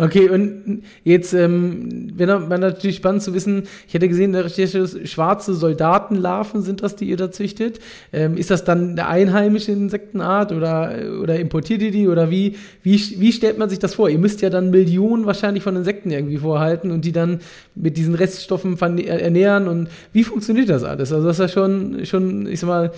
Okay, 0.00 0.28
und 0.28 0.84
jetzt 1.02 1.34
ähm, 1.34 2.16
wäre 2.16 2.38
natürlich 2.60 2.94
spannend 2.94 3.20
zu 3.20 3.34
wissen, 3.34 3.64
ich 3.88 3.94
hätte 3.94 4.08
gesehen, 4.08 4.32
da 4.32 4.48
steht 4.48 4.70
schwarze 5.08 5.54
Soldatenlarven 5.54 6.62
sind 6.62 6.84
das, 6.84 6.94
die 6.94 7.06
ihr 7.06 7.16
da 7.16 7.32
züchtet. 7.32 7.80
Ähm, 8.12 8.36
ist 8.36 8.52
das 8.52 8.62
dann 8.62 8.90
eine 8.90 9.08
einheimische 9.08 9.72
Insektenart 9.72 10.52
oder, 10.52 10.94
oder 11.20 11.40
importiert 11.40 11.82
ihr 11.82 11.90
die 11.90 12.06
oder 12.06 12.30
wie, 12.30 12.54
wie, 12.84 12.94
wie 13.18 13.32
stellt 13.32 13.58
man 13.58 13.70
sich 13.70 13.80
das 13.80 13.96
vor? 13.96 14.08
Ihr 14.08 14.20
müsst 14.20 14.40
ja 14.40 14.50
dann 14.50 14.70
Millionen 14.70 15.26
wahrscheinlich 15.26 15.64
von 15.64 15.74
Insekten 15.74 16.12
irgendwie 16.12 16.38
vorhalten 16.38 16.92
und 16.92 17.04
die 17.04 17.12
dann 17.12 17.40
mit 17.74 17.96
diesen 17.96 18.14
Reststoffen 18.14 18.78
ernähren 18.78 19.66
und 19.66 19.88
wie 20.12 20.22
funktioniert 20.22 20.68
das 20.68 20.84
alles? 20.84 21.12
Also 21.12 21.26
das 21.26 21.40
ist 21.40 21.40
ja 21.40 21.48
schon, 21.48 22.06
schon 22.06 22.46
ich 22.46 22.60
sag 22.60 22.68
mal, 22.68 22.92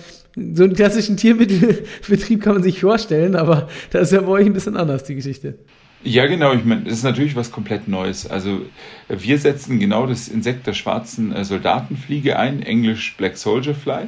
so 0.53 0.63
einen 0.63 0.73
klassischen 0.73 1.17
Tiermittelbetrieb 1.17 2.43
kann 2.43 2.53
man 2.53 2.63
sich 2.63 2.79
vorstellen, 2.79 3.35
aber 3.35 3.69
das 3.89 4.03
ist 4.03 4.13
ja 4.13 4.21
bei 4.21 4.27
euch 4.27 4.45
ein 4.45 4.53
bisschen 4.53 4.77
anders, 4.77 5.03
die 5.03 5.15
Geschichte. 5.15 5.55
Ja, 6.03 6.25
genau. 6.25 6.53
Ich 6.53 6.65
meine, 6.65 6.81
das 6.81 6.93
ist 6.93 7.03
natürlich 7.03 7.35
was 7.35 7.51
komplett 7.51 7.87
Neues. 7.87 8.25
Also 8.25 8.65
wir 9.07 9.37
setzen 9.37 9.79
genau 9.79 10.07
das 10.07 10.27
Insekt 10.27 10.65
der 10.65 10.73
schwarzen 10.73 11.31
äh, 11.31 11.45
Soldatenfliege 11.45 12.39
ein, 12.39 12.63
englisch 12.63 13.15
Black 13.17 13.37
Soldier 13.37 13.75
Fly. 13.75 14.07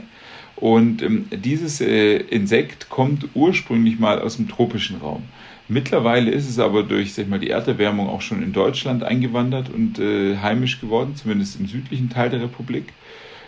Und 0.55 1.03
ähm, 1.03 1.25
dieses 1.31 1.81
äh, 1.81 2.17
Insekt 2.17 2.89
kommt 2.89 3.27
ursprünglich 3.35 3.99
mal 3.99 4.19
aus 4.19 4.37
dem 4.37 4.47
tropischen 4.47 4.97
Raum. 4.97 5.23
Mittlerweile 5.67 6.31
ist 6.31 6.49
es 6.49 6.59
aber 6.59 6.83
durch 6.83 7.13
sag 7.13 7.29
mal, 7.29 7.39
die 7.39 7.49
Erderwärmung 7.49 8.09
auch 8.09 8.21
schon 8.21 8.43
in 8.43 8.53
Deutschland 8.53 9.03
eingewandert 9.03 9.69
und 9.69 9.99
äh, 9.99 10.37
heimisch 10.37 10.81
geworden, 10.81 11.15
zumindest 11.15 11.59
im 11.59 11.67
südlichen 11.67 12.09
Teil 12.09 12.29
der 12.29 12.41
Republik. 12.41 12.93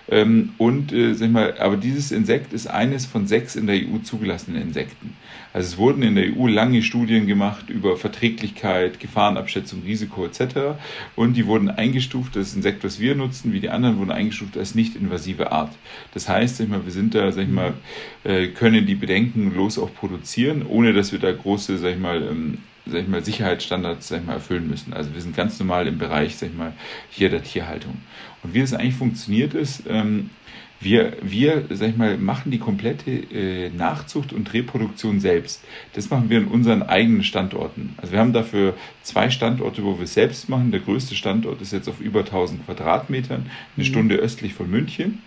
Ähm, 0.07 0.53
und 0.57 0.93
äh, 0.93 1.13
sag 1.13 1.31
mal, 1.31 1.57
aber 1.59 1.77
dieses 1.77 2.11
Insekt 2.11 2.53
ist 2.53 2.67
eines 2.67 3.05
von 3.05 3.27
sechs 3.27 3.55
in 3.55 3.65
der 3.65 3.75
EU 3.75 3.97
zugelassenen 4.03 4.61
Insekten. 4.61 5.15
Also 5.55 5.69
es 5.69 5.77
wurden 5.77 6.03
in 6.03 6.15
der 6.15 6.35
EU 6.35 6.47
lange 6.47 6.83
Studien 6.83 7.27
gemacht 7.27 7.69
über 7.69 7.95
Verträglichkeit, 7.95 8.99
Gefahrenabschätzung, 8.99 9.83
Risiko 9.85 10.25
etc. 10.25 10.75
Und 11.15 11.37
die 11.37 11.47
wurden 11.47 11.69
eingestuft, 11.69 12.35
das 12.35 12.53
Insekt, 12.53 12.83
was 12.83 12.99
wir 12.99 13.15
nutzen, 13.15 13.53
wie 13.53 13.61
die 13.61 13.69
anderen, 13.69 13.97
wurden 13.97 14.11
eingestuft 14.11 14.57
als 14.57 14.75
nicht 14.75 14.97
invasive 14.97 15.53
Art. 15.53 15.71
Das 16.13 16.27
heißt, 16.27 16.57
sag 16.57 16.65
ich 16.65 16.69
mal, 16.69 16.83
wir 16.83 16.91
sind 16.91 17.15
da, 17.15 17.31
sag 17.31 17.43
ich 17.43 17.49
mal, 17.49 17.73
äh, 18.25 18.47
können 18.47 18.85
die 18.85 18.95
bedenkenlos 18.95 19.79
auch 19.79 19.95
produzieren, 19.95 20.65
ohne 20.67 20.91
dass 20.91 21.13
wir 21.13 21.19
da 21.19 21.31
große, 21.31 21.77
sag 21.77 21.91
ich 21.91 21.99
mal, 21.99 22.21
ähm, 22.21 22.57
sag 22.85 23.03
ich 23.03 23.07
mal, 23.07 23.23
Sicherheitsstandards 23.23 24.09
sag 24.09 24.19
ich 24.19 24.25
mal, 24.25 24.33
erfüllen 24.33 24.67
müssen. 24.67 24.91
Also 24.91 25.13
wir 25.13 25.21
sind 25.21 25.37
ganz 25.37 25.57
normal 25.57 25.87
im 25.87 25.97
Bereich 25.97 26.35
sag 26.35 26.49
ich 26.49 26.57
mal, 26.57 26.73
hier 27.09 27.29
der 27.29 27.43
Tierhaltung. 27.43 27.95
Und 28.43 28.53
wie 28.53 28.59
es 28.59 28.73
eigentlich 28.73 28.95
funktioniert 28.95 29.53
ist, 29.53 29.83
ähm, 29.87 30.31
wir, 30.79 31.17
wir 31.21 31.65
sag 31.69 31.89
ich 31.89 31.97
mal, 31.97 32.17
machen 32.17 32.51
die 32.51 32.59
komplette 32.59 33.11
äh, 33.11 33.69
Nachzucht 33.69 34.33
und 34.33 34.53
Reproduktion 34.53 35.19
selbst. 35.19 35.63
Das 35.93 36.09
machen 36.09 36.29
wir 36.29 36.37
in 36.37 36.47
unseren 36.47 36.83
eigenen 36.83 37.23
Standorten. 37.23 37.95
Also 37.97 38.13
wir 38.13 38.19
haben 38.19 38.33
dafür 38.33 38.75
zwei 39.01 39.29
Standorte, 39.29 39.83
wo 39.83 39.97
wir 39.97 40.03
es 40.03 40.13
selbst 40.13 40.49
machen. 40.49 40.71
Der 40.71 40.81
größte 40.81 41.15
Standort 41.15 41.61
ist 41.61 41.73
jetzt 41.73 41.87
auf 41.87 41.99
über 41.99 42.19
1000 42.21 42.65
Quadratmetern, 42.65 43.45
eine 43.75 43.83
mhm. 43.83 43.89
Stunde 43.89 44.15
östlich 44.15 44.53
von 44.53 44.69
München. 44.69 45.21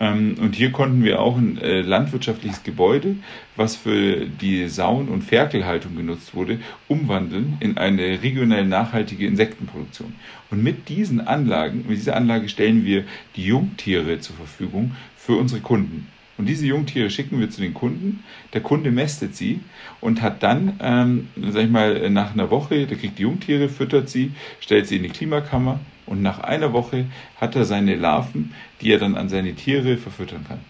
Ähm, 0.00 0.36
und 0.40 0.56
hier 0.56 0.72
konnten 0.72 1.04
wir 1.04 1.20
auch 1.20 1.36
ein 1.36 1.58
äh, 1.58 1.80
landwirtschaftliches 1.82 2.62
Gebäude, 2.62 3.16
was 3.56 3.76
für 3.76 4.26
die 4.26 4.68
Sauen- 4.68 5.08
und 5.08 5.22
Ferkelhaltung 5.22 5.96
genutzt 5.96 6.34
wurde, 6.34 6.58
umwandeln 6.88 7.56
in 7.60 7.78
eine 7.78 8.22
regionell 8.22 8.66
nachhaltige 8.66 9.26
Insektenproduktion. 9.26 10.14
Und 10.50 10.62
mit 10.62 10.88
diesen 10.88 11.20
Anlagen, 11.20 11.84
mit 11.88 11.98
dieser 11.98 12.16
Anlage 12.16 12.48
stellen 12.48 12.84
wir 12.84 13.04
die 13.36 13.44
Jungtiere 13.44 14.18
zur 14.18 14.36
Verfügung 14.36 14.96
für 15.16 15.36
unsere 15.36 15.60
Kunden. 15.60 16.08
Und 16.36 16.48
diese 16.48 16.66
Jungtiere 16.66 17.10
schicken 17.10 17.38
wir 17.38 17.48
zu 17.48 17.60
den 17.60 17.74
Kunden. 17.74 18.24
Der 18.52 18.60
Kunde 18.60 18.90
mästet 18.90 19.36
sie 19.36 19.60
und 20.00 20.20
hat 20.20 20.42
dann, 20.42 20.72
ähm, 20.80 21.28
sag 21.36 21.64
ich 21.64 21.70
mal, 21.70 22.10
nach 22.10 22.32
einer 22.32 22.50
Woche, 22.50 22.86
der 22.86 22.98
kriegt 22.98 23.18
die 23.18 23.22
Jungtiere, 23.22 23.68
füttert 23.68 24.08
sie, 24.08 24.32
stellt 24.58 24.88
sie 24.88 24.96
in 24.96 25.04
die 25.04 25.10
Klimakammer 25.10 25.78
und 26.06 26.22
nach 26.22 26.40
einer 26.40 26.72
Woche 26.72 27.06
hat 27.40 27.56
er 27.56 27.64
seine 27.64 27.94
Larven, 27.94 28.54
die 28.80 28.92
er 28.92 28.98
dann 28.98 29.16
an 29.16 29.28
seine 29.28 29.54
Tiere 29.54 29.96
verfüttern 29.96 30.44
kann. 30.46 30.60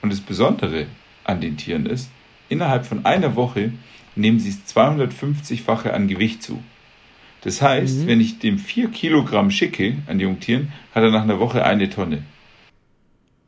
Und 0.00 0.12
das 0.12 0.20
Besondere 0.20 0.86
an 1.24 1.40
den 1.40 1.56
Tieren 1.56 1.86
ist, 1.86 2.10
innerhalb 2.48 2.86
von 2.86 3.04
einer 3.04 3.36
Woche 3.36 3.72
nehmen 4.16 4.40
sie 4.40 4.50
250-fache 4.50 5.90
an 5.90 6.08
Gewicht 6.08 6.42
zu. 6.42 6.62
Das 7.42 7.60
heißt, 7.60 8.00
mhm. 8.00 8.06
wenn 8.06 8.20
ich 8.20 8.38
dem 8.38 8.58
4 8.58 8.88
Kilogramm 8.90 9.50
schicke 9.50 9.96
an 10.06 10.18
die 10.18 10.24
Jungtieren, 10.24 10.72
hat 10.94 11.02
er 11.02 11.10
nach 11.10 11.22
einer 11.22 11.40
Woche 11.40 11.64
eine 11.64 11.90
Tonne. 11.90 12.22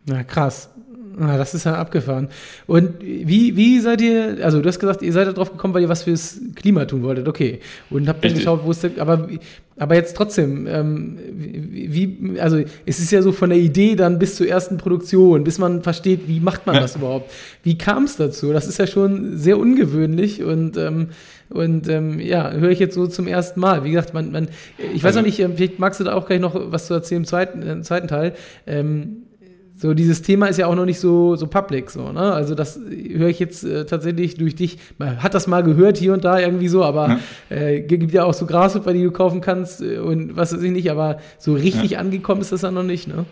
Na 0.07 0.23
krass. 0.23 0.71
Na, 1.17 1.37
das 1.37 1.55
ist 1.55 1.65
ja 1.65 1.75
abgefahren. 1.75 2.29
Und 2.67 3.01
wie, 3.01 3.57
wie 3.57 3.79
seid 3.81 4.01
ihr, 4.01 4.39
also 4.43 4.61
du 4.61 4.69
hast 4.69 4.79
gesagt, 4.79 5.03
ihr 5.03 5.13
seid 5.13 5.29
da 5.29 5.33
drauf 5.33 5.53
gekommen, 5.53 5.73
weil 5.75 5.83
ihr 5.83 5.89
was 5.89 6.03
fürs 6.03 6.41
Klima 6.57 6.87
tun 6.87 7.03
wolltet, 7.03 7.29
okay. 7.29 7.61
Und 7.91 8.09
habt 8.09 8.25
dann 8.25 8.35
geschaut, 8.35 8.61
wo 8.65 8.71
ist 8.73 8.83
der, 8.83 8.91
aber, 8.99 9.29
aber 9.77 9.95
jetzt 9.95 10.17
trotzdem, 10.17 10.67
ähm, 10.67 11.19
wie, 11.33 12.39
also 12.41 12.59
es 12.85 12.99
ist 12.99 13.13
ja 13.13 13.23
so 13.23 13.31
von 13.31 13.51
der 13.51 13.59
Idee 13.59 13.95
dann 13.95 14.19
bis 14.19 14.35
zur 14.35 14.49
ersten 14.49 14.77
Produktion, 14.77 15.45
bis 15.45 15.59
man 15.59 15.83
versteht, 15.83 16.27
wie 16.27 16.41
macht 16.41 16.67
man 16.67 16.77
ja. 16.77 16.81
das 16.81 16.97
überhaupt? 16.97 17.31
Wie 17.63 17.79
kam 17.79 18.05
es 18.05 18.17
dazu? 18.17 18.53
Das 18.53 18.67
ist 18.67 18.79
ja 18.79 18.87
schon 18.87 19.39
sehr 19.39 19.59
ungewöhnlich 19.59 20.43
und, 20.43 20.77
ähm, 20.77 21.09
und 21.51 21.89
ähm, 21.89 22.19
ja, 22.19 22.51
höre 22.51 22.71
ich 22.71 22.81
jetzt 22.81 22.95
so 22.95 23.07
zum 23.07 23.29
ersten 23.29 23.61
Mal. 23.61 23.85
Wie 23.85 23.91
gesagt, 23.91 24.15
man, 24.15 24.33
man 24.33 24.49
ich 24.79 25.05
weiß 25.05 25.17
also, 25.17 25.21
noch 25.21 25.27
nicht, 25.27 25.39
ähm, 25.39 25.53
vielleicht 25.57 25.79
magst 25.79 26.01
du 26.01 26.05
da 26.05 26.15
auch 26.15 26.27
gleich 26.27 26.41
noch 26.41 26.73
was 26.73 26.89
zu 26.89 26.95
erzählen 26.95 27.23
im 27.23 27.27
zweiten, 27.27 27.63
im 27.63 27.83
zweiten 27.85 28.09
Teil. 28.09 28.35
Ähm, 28.67 29.25
so 29.77 29.93
dieses 29.93 30.23
Thema 30.23 30.47
ist 30.47 30.59
ja 30.59 30.69
auch 30.69 30.75
noch 30.77 30.85
nicht 30.85 31.01
so, 31.01 31.35
so 31.35 31.49
public, 31.49 31.91
so, 31.91 32.13
ne? 32.13 32.33
Also 32.33 32.55
das 32.55 32.79
höre 32.79 33.29
ich 33.29 33.41
jetzt 33.41 33.65
äh, 33.65 33.85
tatsächlich 33.85 34.37
durch 34.37 34.55
dich. 34.55 34.79
Man 34.99 35.23
hat 35.23 35.35
das 35.35 35.49
mal 35.49 35.63
gehört 35.63 35.97
hier 35.97 36.13
und 36.13 36.25
da 36.25 36.39
irgendwie 36.39 36.69
so, 36.69 36.85
aber 36.85 37.19
ja. 37.51 37.57
Äh, 37.57 37.81
gibt 37.81 38.13
ja 38.13 38.25
auch 38.25 38.35
so 38.35 38.47
Grashüpfer, 38.47 38.93
die 38.93 39.03
du 39.03 39.11
kaufen 39.11 39.41
kannst 39.41 39.83
äh, 39.83 39.99
und 39.99 40.37
was 40.37 40.55
weiß 40.55 40.63
ich 40.63 40.71
nicht, 40.71 40.91
aber 40.91 41.19
so 41.39 41.55
richtig 41.55 41.93
ja. 41.93 41.99
angekommen 41.99 42.41
ist 42.41 42.53
das 42.53 42.61
dann 42.61 42.75
noch 42.75 42.85
nicht, 42.85 43.09
ne? 43.09 43.25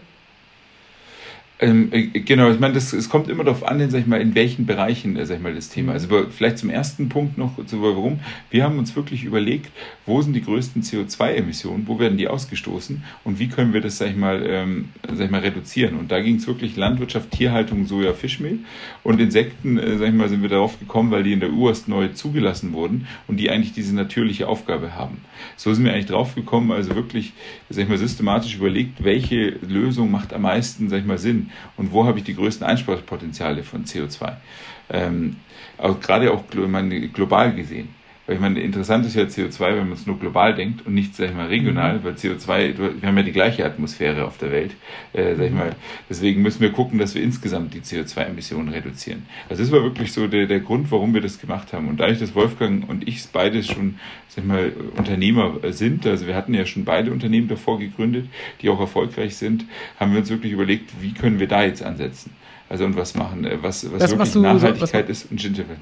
Ähm, 1.63 1.91
äh, 1.93 2.07
genau, 2.09 2.51
ich 2.51 2.59
meine, 2.59 2.75
das, 2.75 2.93
es 2.93 3.09
kommt 3.09 3.29
immer 3.29 3.45
darauf 3.45 3.65
an, 3.65 3.89
sag 3.89 4.01
ich 4.01 4.07
mal, 4.09 4.21
in 4.21 4.35
welchen 4.35 4.67
Bereichen, 4.67 5.17
äh, 5.17 5.25
sag 5.25 5.37
ich 5.37 5.43
mal, 5.43 5.55
das 5.55 5.69
Thema. 5.69 5.93
Also 5.93 6.09
vielleicht 6.29 6.59
zum 6.59 6.71
ersten 6.71 7.09
Punkt 7.09 7.39
noch, 7.39 7.65
zu, 7.67 7.81
warum. 7.81 8.19
Wir 8.51 8.65
haben 8.65 8.79
uns 8.81 8.97
wirklich 8.97 9.23
überlegt, 9.23 9.71
wo 10.05 10.21
sind 10.21 10.33
die 10.33 10.43
größten 10.43 10.83
CO2-Emissionen, 10.83 11.87
wo 11.87 12.01
werden 12.01 12.19
die 12.19 12.27
ausgestoßen 12.27 13.05
und 13.23 13.39
wie 13.39 13.47
können 13.47 13.73
wir 13.73 13.81
das, 13.81 13.99
sag 13.99 14.09
ich 14.09 14.17
mal, 14.17 14.45
ähm, 14.45 14.89
sag 15.07 15.27
ich 15.27 15.31
mal 15.31 15.41
reduzieren. 15.41 16.01
Und 16.01 16.11
da 16.11 16.21
ging 16.21 16.35
es 16.37 16.49
wirklich 16.49 16.75
Landwirtschaft, 16.75 17.31
Tierhaltung, 17.31 17.87
Soja, 17.87 18.13
Fischmehl 18.13 18.59
und 19.05 19.21
Insekten, 19.21 19.79
äh, 19.79 19.99
sag 19.99 20.09
ich 20.09 20.15
mal, 20.15 20.29
sind 20.29 20.43
wir 20.43 20.49
darauf 20.49 20.81
gekommen, 20.81 21.13
weil 21.13 21.23
die 21.23 21.33
in 21.33 21.39
der 21.39 21.53
EU 21.53 21.69
erst 21.69 21.87
neu 21.87 22.09
zugelassen 22.09 22.73
wurden 22.73 23.07
und 23.29 23.37
die 23.37 23.51
eigentlich 23.51 23.73
diese 23.73 23.95
natürliche 23.95 24.49
Aufgabe 24.49 24.97
haben. 24.97 25.19
So 25.57 25.73
sind 25.73 25.85
wir 25.85 25.93
eigentlich 25.93 26.07
drauf 26.07 26.35
gekommen, 26.35 26.73
also 26.73 26.97
wirklich, 26.97 27.35
sag 27.71 27.85
ich 27.85 27.89
mal, 27.89 27.99
systematisch 27.99 28.57
überlegt, 28.57 29.05
welche 29.05 29.51
Lösung 29.69 30.11
macht 30.11 30.33
am 30.33 30.43
meisten, 30.43 30.89
sag 30.89 30.99
ich 30.99 31.07
mal, 31.07 31.19
Sinn 31.19 31.51
und 31.77 31.93
wo 31.93 32.05
habe 32.07 32.19
ich 32.19 32.25
die 32.25 32.35
größten 32.35 32.67
Einsparpotenziale 32.67 33.63
von 33.63 33.85
CO2. 33.85 34.37
Ähm, 34.91 35.37
auch, 35.79 35.99
gerade 36.01 36.33
auch 36.33 36.45
global 36.49 37.55
gesehen. 37.55 37.95
Weil 38.27 38.37
ich 38.37 38.41
meine, 38.41 38.61
interessant 38.61 39.05
ist 39.05 39.17
ja 39.17 39.25
CO2, 39.25 39.61
wenn 39.77 39.89
man 39.89 39.93
es 39.93 40.07
nur 40.07 40.17
global 40.17 40.55
denkt 40.55 40.87
und 40.87 40.95
nicht, 40.95 41.17
sag 41.17 41.31
ich 41.31 41.35
mal, 41.35 41.49
regional, 41.49 41.99
mhm. 41.99 42.05
weil 42.05 42.13
CO2, 42.13 43.01
wir 43.01 43.09
haben 43.09 43.17
ja 43.17 43.25
die 43.25 43.33
gleiche 43.33 43.65
Atmosphäre 43.65 44.25
auf 44.25 44.39
der 44.39 44.53
Welt, 44.53 44.73
äh, 45.13 45.35
sag 45.35 45.47
ich 45.47 45.51
mhm. 45.51 45.59
mal. 45.59 45.71
Deswegen 46.09 46.41
müssen 46.41 46.61
wir 46.61 46.71
gucken, 46.71 47.01
dass 47.01 47.17
wir 47.17 47.23
insgesamt 47.23 47.75
die 47.75 47.81
CO2-Emissionen 47.81 48.69
reduzieren. 48.69 49.27
Also 49.49 49.65
das 49.65 49.73
war 49.73 49.83
wirklich 49.83 50.13
so 50.13 50.29
der, 50.29 50.47
der 50.47 50.61
Grund, 50.61 50.93
warum 50.93 51.15
wir 51.15 51.21
das 51.21 51.41
gemacht 51.41 51.73
haben. 51.73 51.89
Und 51.89 51.99
dadurch, 51.99 52.21
dass 52.21 52.37
Wolfgang 52.37 52.89
und 52.89 53.09
ich 53.09 53.27
beides 53.27 53.67
schon, 53.67 53.99
sag 54.29 54.45
ich 54.45 54.49
mal, 54.49 54.73
Unternehmer 54.97 55.57
sind, 55.71 56.07
also 56.07 56.29
wir 56.29 56.37
hatten 56.37 56.55
ja 56.55 56.65
schon 56.65 56.85
beide 56.85 57.11
Unternehmen 57.11 57.49
davor 57.49 57.81
gegründet, 57.81 58.27
die 58.61 58.69
auch 58.69 58.79
erfolgreich 58.79 59.35
sind, 59.37 59.65
haben 59.99 60.13
wir 60.13 60.21
uns 60.21 60.31
wirklich 60.31 60.53
überlegt, 60.53 60.91
wie 61.01 61.13
können 61.13 61.41
wir 61.41 61.49
da 61.49 61.65
jetzt 61.65 61.83
ansetzen? 61.83 62.31
Also 62.69 62.85
und 62.85 62.97
was 62.97 63.17
machen, 63.17 63.45
äh, 63.45 63.59
was, 63.61 63.85
was, 63.93 64.13
wirklich 64.13 64.35
Nachhaltigkeit 64.37 65.07
so, 65.07 65.11
was, 65.11 65.23
ist 65.25 65.31
und 65.33 65.41
Gingerbread. 65.41 65.79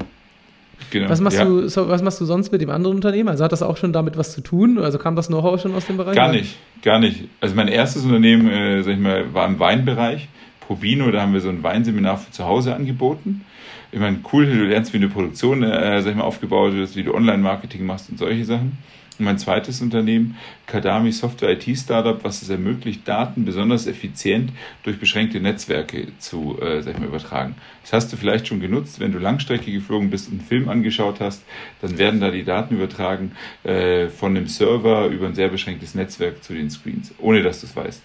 Genau. 0.90 1.08
Was, 1.08 1.20
machst 1.20 1.38
ja. 1.38 1.44
du, 1.44 1.68
so, 1.68 1.88
was 1.88 2.02
machst 2.02 2.20
du 2.20 2.24
sonst 2.24 2.50
mit 2.52 2.60
dem 2.60 2.70
anderen 2.70 2.96
Unternehmen? 2.96 3.28
Also 3.28 3.44
hat 3.44 3.52
das 3.52 3.62
auch 3.62 3.76
schon 3.76 3.92
damit 3.92 4.16
was 4.16 4.32
zu 4.32 4.40
tun? 4.40 4.78
Also 4.78 4.98
kam 4.98 5.16
das 5.16 5.28
Know-how 5.28 5.60
schon 5.60 5.74
aus 5.74 5.86
dem 5.86 5.96
Bereich? 5.96 6.16
Gar 6.16 6.32
nicht, 6.32 6.56
gar 6.82 6.98
nicht. 6.98 7.24
Also 7.40 7.54
mein 7.54 7.68
erstes 7.68 8.04
Unternehmen, 8.04 8.48
äh, 8.48 8.82
sag 8.82 8.94
ich 8.94 8.98
mal, 8.98 9.32
war 9.34 9.46
im 9.46 9.58
Weinbereich. 9.58 10.28
Probino, 10.60 11.10
da 11.10 11.22
haben 11.22 11.32
wir 11.32 11.40
so 11.40 11.48
ein 11.48 11.62
Weinseminar 11.62 12.16
für 12.16 12.30
zu 12.30 12.44
Hause 12.44 12.74
angeboten. 12.74 13.44
Ich 13.92 13.98
meine, 13.98 14.18
cool, 14.32 14.46
du 14.46 14.64
lernst, 14.66 14.92
wie 14.92 14.98
eine 14.98 15.08
Produktion, 15.08 15.64
äh, 15.64 16.00
sag 16.00 16.12
ich 16.12 16.16
mal, 16.16 16.22
aufgebaut 16.22 16.74
ist, 16.74 16.94
wie 16.96 17.02
du 17.02 17.12
Online-Marketing 17.12 17.84
machst 17.84 18.08
und 18.08 18.18
solche 18.18 18.44
Sachen. 18.44 18.78
Mein 19.20 19.38
zweites 19.38 19.80
Unternehmen, 19.80 20.36
Kadami 20.66 21.12
Software 21.12 21.50
IT 21.50 21.78
Startup, 21.78 22.22
was 22.24 22.42
es 22.42 22.48
ermöglicht, 22.48 23.06
Daten 23.06 23.44
besonders 23.44 23.86
effizient 23.86 24.50
durch 24.82 24.98
beschränkte 24.98 25.40
Netzwerke 25.40 26.08
zu 26.18 26.58
äh, 26.60 26.82
sag 26.82 26.94
ich 26.94 27.00
mal, 27.00 27.08
übertragen. 27.08 27.54
Das 27.82 27.92
hast 27.92 28.12
du 28.12 28.16
vielleicht 28.16 28.48
schon 28.48 28.60
genutzt, 28.60 29.00
wenn 29.00 29.12
du 29.12 29.18
Langstrecke 29.18 29.70
geflogen 29.70 30.10
bist 30.10 30.28
und 30.28 30.40
einen 30.40 30.48
Film 30.48 30.68
angeschaut 30.68 31.20
hast, 31.20 31.42
dann 31.80 31.98
werden 31.98 32.20
da 32.20 32.30
die 32.30 32.44
Daten 32.44 32.74
übertragen 32.74 33.32
äh, 33.64 34.08
von 34.08 34.34
dem 34.34 34.46
Server 34.46 35.06
über 35.06 35.26
ein 35.26 35.34
sehr 35.34 35.48
beschränktes 35.48 35.94
Netzwerk 35.94 36.42
zu 36.42 36.54
den 36.54 36.70
Screens, 36.70 37.14
ohne 37.18 37.42
dass 37.42 37.60
du 37.60 37.66
es 37.66 37.76
weißt. 37.76 38.02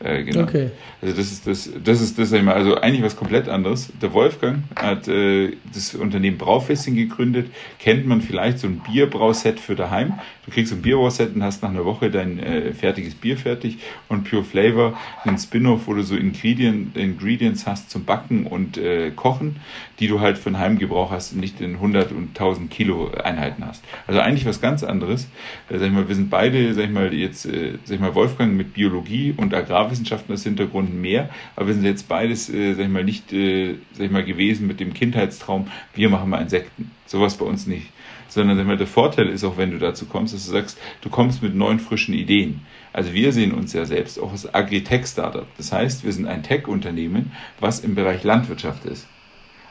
Äh, 0.00 0.24
genau. 0.24 0.42
Okay. 0.42 0.70
Also 1.00 1.16
das 1.16 1.32
ist 1.32 1.46
das, 1.46 1.70
das 1.82 2.00
ist 2.00 2.18
das 2.18 2.32
einmal, 2.32 2.54
also 2.54 2.76
eigentlich 2.80 3.02
was 3.02 3.16
komplett 3.16 3.48
anderes. 3.48 3.92
Der 4.02 4.12
Wolfgang 4.12 4.64
hat 4.76 5.06
äh, 5.08 5.52
das 5.72 5.94
Unternehmen 5.94 6.36
Braufesting 6.36 6.94
gegründet. 6.94 7.48
Kennt 7.78 8.06
man 8.06 8.20
vielleicht 8.20 8.58
so 8.58 8.66
ein 8.66 8.80
Bierbrauset 8.80 9.60
für 9.60 9.76
daheim. 9.76 10.14
Du 10.44 10.50
kriegst 10.50 10.70
so 10.70 10.76
ein 10.76 10.82
Bierbrauset 10.82 11.34
und 11.34 11.42
hast 11.42 11.62
nach 11.62 11.70
einer 11.70 11.84
Woche 11.84 12.10
dein 12.10 12.38
äh, 12.38 12.72
fertiges 12.72 13.14
Bier 13.14 13.38
fertig. 13.38 13.78
Und 14.08 14.28
Pure 14.28 14.44
Flavor, 14.44 14.98
ein 15.22 15.38
Spin-off, 15.38 15.86
wo 15.86 15.94
du 15.94 16.02
so 16.02 16.16
Ingredient, 16.16 16.96
Ingredients 16.96 17.66
hast 17.66 17.90
zum 17.90 18.04
Backen 18.04 18.46
und 18.46 18.76
äh, 18.76 19.10
Kochen, 19.10 19.56
die 20.00 20.08
du 20.08 20.20
halt 20.20 20.38
für 20.38 20.50
den 20.50 20.58
Heimgebrauch 20.58 21.10
hast 21.10 21.32
und 21.32 21.40
nicht 21.40 21.60
in 21.60 21.74
100 21.74 22.12
und 22.12 22.28
1000 22.28 22.70
Kilo 22.70 23.10
Einheiten 23.12 23.64
hast. 23.66 23.84
Also 24.06 24.20
eigentlich 24.20 24.46
was 24.46 24.60
ganz 24.60 24.82
anderes. 24.82 25.28
Äh, 25.68 25.78
sag 25.78 25.86
ich 25.86 25.92
mal, 25.92 26.08
wir 26.08 26.14
sind 26.14 26.30
beide, 26.30 26.74
sag 26.74 26.84
ich 26.84 26.90
mal, 26.90 27.12
jetzt, 27.12 27.46
äh, 27.46 27.78
sag 27.84 27.94
ich 27.96 28.00
mal, 28.00 28.14
Wolfgang 28.14 28.54
mit 28.54 28.74
Biologie 28.74 29.34
und 29.36 29.54
Agrarwissenschaften 29.54 30.32
als 30.32 30.44
Hintergrund 30.44 30.94
mehr, 30.94 31.30
aber 31.56 31.68
wir 31.68 31.74
sind 31.74 31.84
jetzt 31.84 32.08
beides, 32.08 32.48
äh, 32.50 32.74
sag 32.74 32.84
ich 32.84 32.90
mal, 32.90 33.04
nicht, 33.04 33.32
äh, 33.32 33.76
sag 33.92 34.06
ich 34.06 34.12
mal, 34.12 34.24
gewesen 34.24 34.66
mit 34.66 34.80
dem 34.80 34.94
Kindheitstraum, 34.94 35.68
wir 35.94 36.08
machen 36.08 36.30
mal 36.30 36.42
Insekten. 36.42 36.90
Sowas 37.06 37.36
bei 37.36 37.44
uns 37.44 37.66
nicht 37.66 37.86
sondern 38.34 38.56
sag 38.56 38.66
mal, 38.66 38.76
der 38.76 38.88
Vorteil 38.88 39.28
ist 39.28 39.44
auch, 39.44 39.56
wenn 39.56 39.70
du 39.70 39.78
dazu 39.78 40.06
kommst, 40.06 40.34
dass 40.34 40.44
du 40.46 40.50
sagst, 40.50 40.76
du 41.02 41.08
kommst 41.08 41.42
mit 41.42 41.54
neuen, 41.54 41.78
frischen 41.78 42.14
Ideen. 42.14 42.62
Also 42.92 43.12
wir 43.12 43.32
sehen 43.32 43.52
uns 43.52 43.72
ja 43.72 43.84
selbst 43.84 44.20
auch 44.20 44.32
als 44.32 44.52
Agri-Tech-Startup. 44.52 45.46
Das 45.56 45.72
heißt, 45.72 46.04
wir 46.04 46.12
sind 46.12 46.26
ein 46.26 46.42
Tech-Unternehmen, 46.42 47.32
was 47.60 47.80
im 47.80 47.94
Bereich 47.94 48.24
Landwirtschaft 48.24 48.84
ist. 48.86 49.06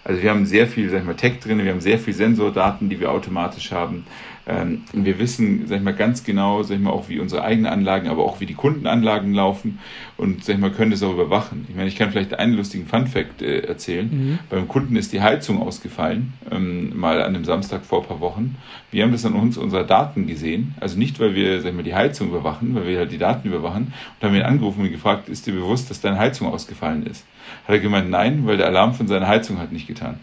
Also 0.05 0.21
wir 0.21 0.29
haben 0.29 0.45
sehr 0.45 0.67
viel, 0.67 0.89
sag 0.89 0.99
ich 0.99 1.05
mal, 1.05 1.15
Tech 1.15 1.39
drin, 1.39 1.63
wir 1.63 1.71
haben 1.71 1.81
sehr 1.81 1.97
viel 1.97 2.13
Sensordaten, 2.13 2.89
die 2.89 2.99
wir 2.99 3.11
automatisch 3.11 3.71
haben. 3.71 4.05
Ähm, 4.45 4.83
wir 4.91 5.19
wissen, 5.19 5.67
sag 5.67 5.77
ich 5.77 5.83
mal, 5.83 5.93
ganz 5.93 6.23
genau, 6.23 6.63
sag 6.63 6.75
ich 6.75 6.81
mal, 6.81 6.91
auch 6.91 7.07
wie 7.07 7.19
unsere 7.19 7.43
eigenen 7.43 7.71
Anlagen, 7.71 8.09
aber 8.09 8.23
auch 8.23 8.41
wie 8.41 8.45
die 8.45 8.55
Kundenanlagen 8.55 9.33
laufen 9.33 9.79
und, 10.17 10.43
sag 10.43 10.55
ich 10.55 10.59
mal, 10.59 10.71
können 10.71 10.91
das 10.91 11.01
auch 11.01 11.13
überwachen. 11.13 11.65
Ich 11.69 11.75
meine, 11.75 11.87
ich 11.87 11.95
kann 11.95 12.11
vielleicht 12.11 12.33
einen 12.33 12.53
lustigen 12.53 12.85
Fun-Fact 12.85 13.41
äh, 13.41 13.59
erzählen. 13.61 14.09
Mhm. 14.11 14.39
Beim 14.49 14.67
Kunden 14.67 14.97
ist 14.97 15.13
die 15.13 15.21
Heizung 15.21 15.61
ausgefallen, 15.61 16.33
ähm, 16.51 16.97
mal 16.97 17.21
an 17.21 17.35
einem 17.35 17.45
Samstag 17.45 17.85
vor 17.85 18.01
ein 18.01 18.07
paar 18.07 18.19
Wochen. 18.19 18.57
Wir 18.91 19.03
haben 19.03 19.13
das 19.13 19.25
an 19.25 19.33
uns 19.33 19.57
unserer 19.57 19.85
Daten 19.85 20.27
gesehen. 20.27 20.75
Also 20.79 20.97
nicht, 20.99 21.19
weil 21.19 21.35
wir, 21.35 21.61
sag 21.61 21.69
ich 21.69 21.75
mal, 21.75 21.83
die 21.83 21.95
Heizung 21.95 22.27
überwachen, 22.27 22.75
weil 22.75 22.85
wir 22.87 22.97
halt 22.99 23.11
die 23.11 23.17
Daten 23.17 23.47
überwachen 23.47 23.93
und 24.19 24.27
haben 24.27 24.35
ihn 24.35 24.41
angerufen 24.41 24.81
und 24.81 24.91
gefragt, 24.91 25.29
ist 25.29 25.47
dir 25.47 25.53
bewusst, 25.53 25.89
dass 25.89 26.01
deine 26.01 26.19
Heizung 26.19 26.47
ausgefallen 26.47 27.05
ist? 27.05 27.25
Hat 27.65 27.75
er 27.75 27.79
gemeint, 27.79 28.09
nein, 28.09 28.45
weil 28.45 28.57
der 28.57 28.67
Alarm 28.67 28.93
von 28.93 29.07
seiner 29.07 29.27
Heizung 29.27 29.59
hat 29.59 29.71
nicht 29.71 29.87
getan. 29.87 30.19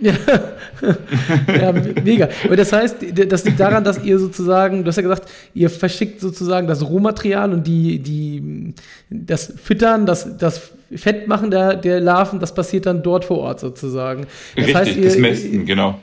Ja. 0.00 0.12
ja, 1.60 1.72
mega. 2.04 2.28
Aber 2.44 2.56
das 2.56 2.72
heißt, 2.72 2.96
das 3.28 3.44
liegt 3.44 3.58
daran, 3.58 3.84
dass 3.84 4.02
ihr 4.02 4.18
sozusagen, 4.18 4.84
du 4.84 4.88
hast 4.88 4.96
ja 4.96 5.02
gesagt, 5.02 5.28
ihr 5.54 5.70
verschickt 5.70 6.20
sozusagen 6.20 6.68
das 6.68 6.88
Rohmaterial 6.88 7.52
und 7.52 7.66
die, 7.66 7.98
die, 7.98 8.74
das 9.10 9.52
Füttern, 9.62 10.06
das, 10.06 10.36
das 10.38 10.70
Fettmachen 10.94 11.50
der, 11.50 11.74
der 11.74 12.00
Larven, 12.00 12.40
das 12.40 12.54
passiert 12.54 12.86
dann 12.86 13.02
dort 13.02 13.24
vor 13.24 13.38
Ort 13.38 13.60
sozusagen. 13.60 14.26
Das 14.56 14.66
Richtig, 14.66 14.76
heißt, 14.76 14.96
ihr, 14.96 15.04
das 15.04 15.18
Mästen, 15.18 15.66
genau. 15.66 15.98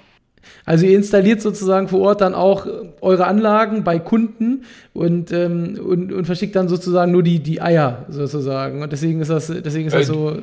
Also 0.66 0.86
ihr 0.86 0.98
installiert 0.98 1.42
sozusagen 1.42 1.88
vor 1.88 2.02
Ort 2.02 2.22
dann 2.22 2.34
auch 2.34 2.68
eure 3.02 3.28
Anlagen 3.28 3.84
bei 3.84 4.00
Kunden 4.00 4.64
und, 4.94 5.32
ähm, 5.32 5.80
und, 5.84 6.12
und 6.12 6.26
verschickt 6.26 6.56
dann 6.56 6.68
sozusagen 6.68 7.12
nur 7.12 7.24
die, 7.24 7.40
die 7.40 7.62
Eier 7.62 8.06
sozusagen. 8.10 8.82
Und 8.82 8.92
deswegen 8.92 9.22
ist 9.22 9.30
das, 9.30 9.48
deswegen 9.48 9.88
ist 9.88 9.94
das 9.94 10.04
äh, 10.04 10.06
so. 10.06 10.38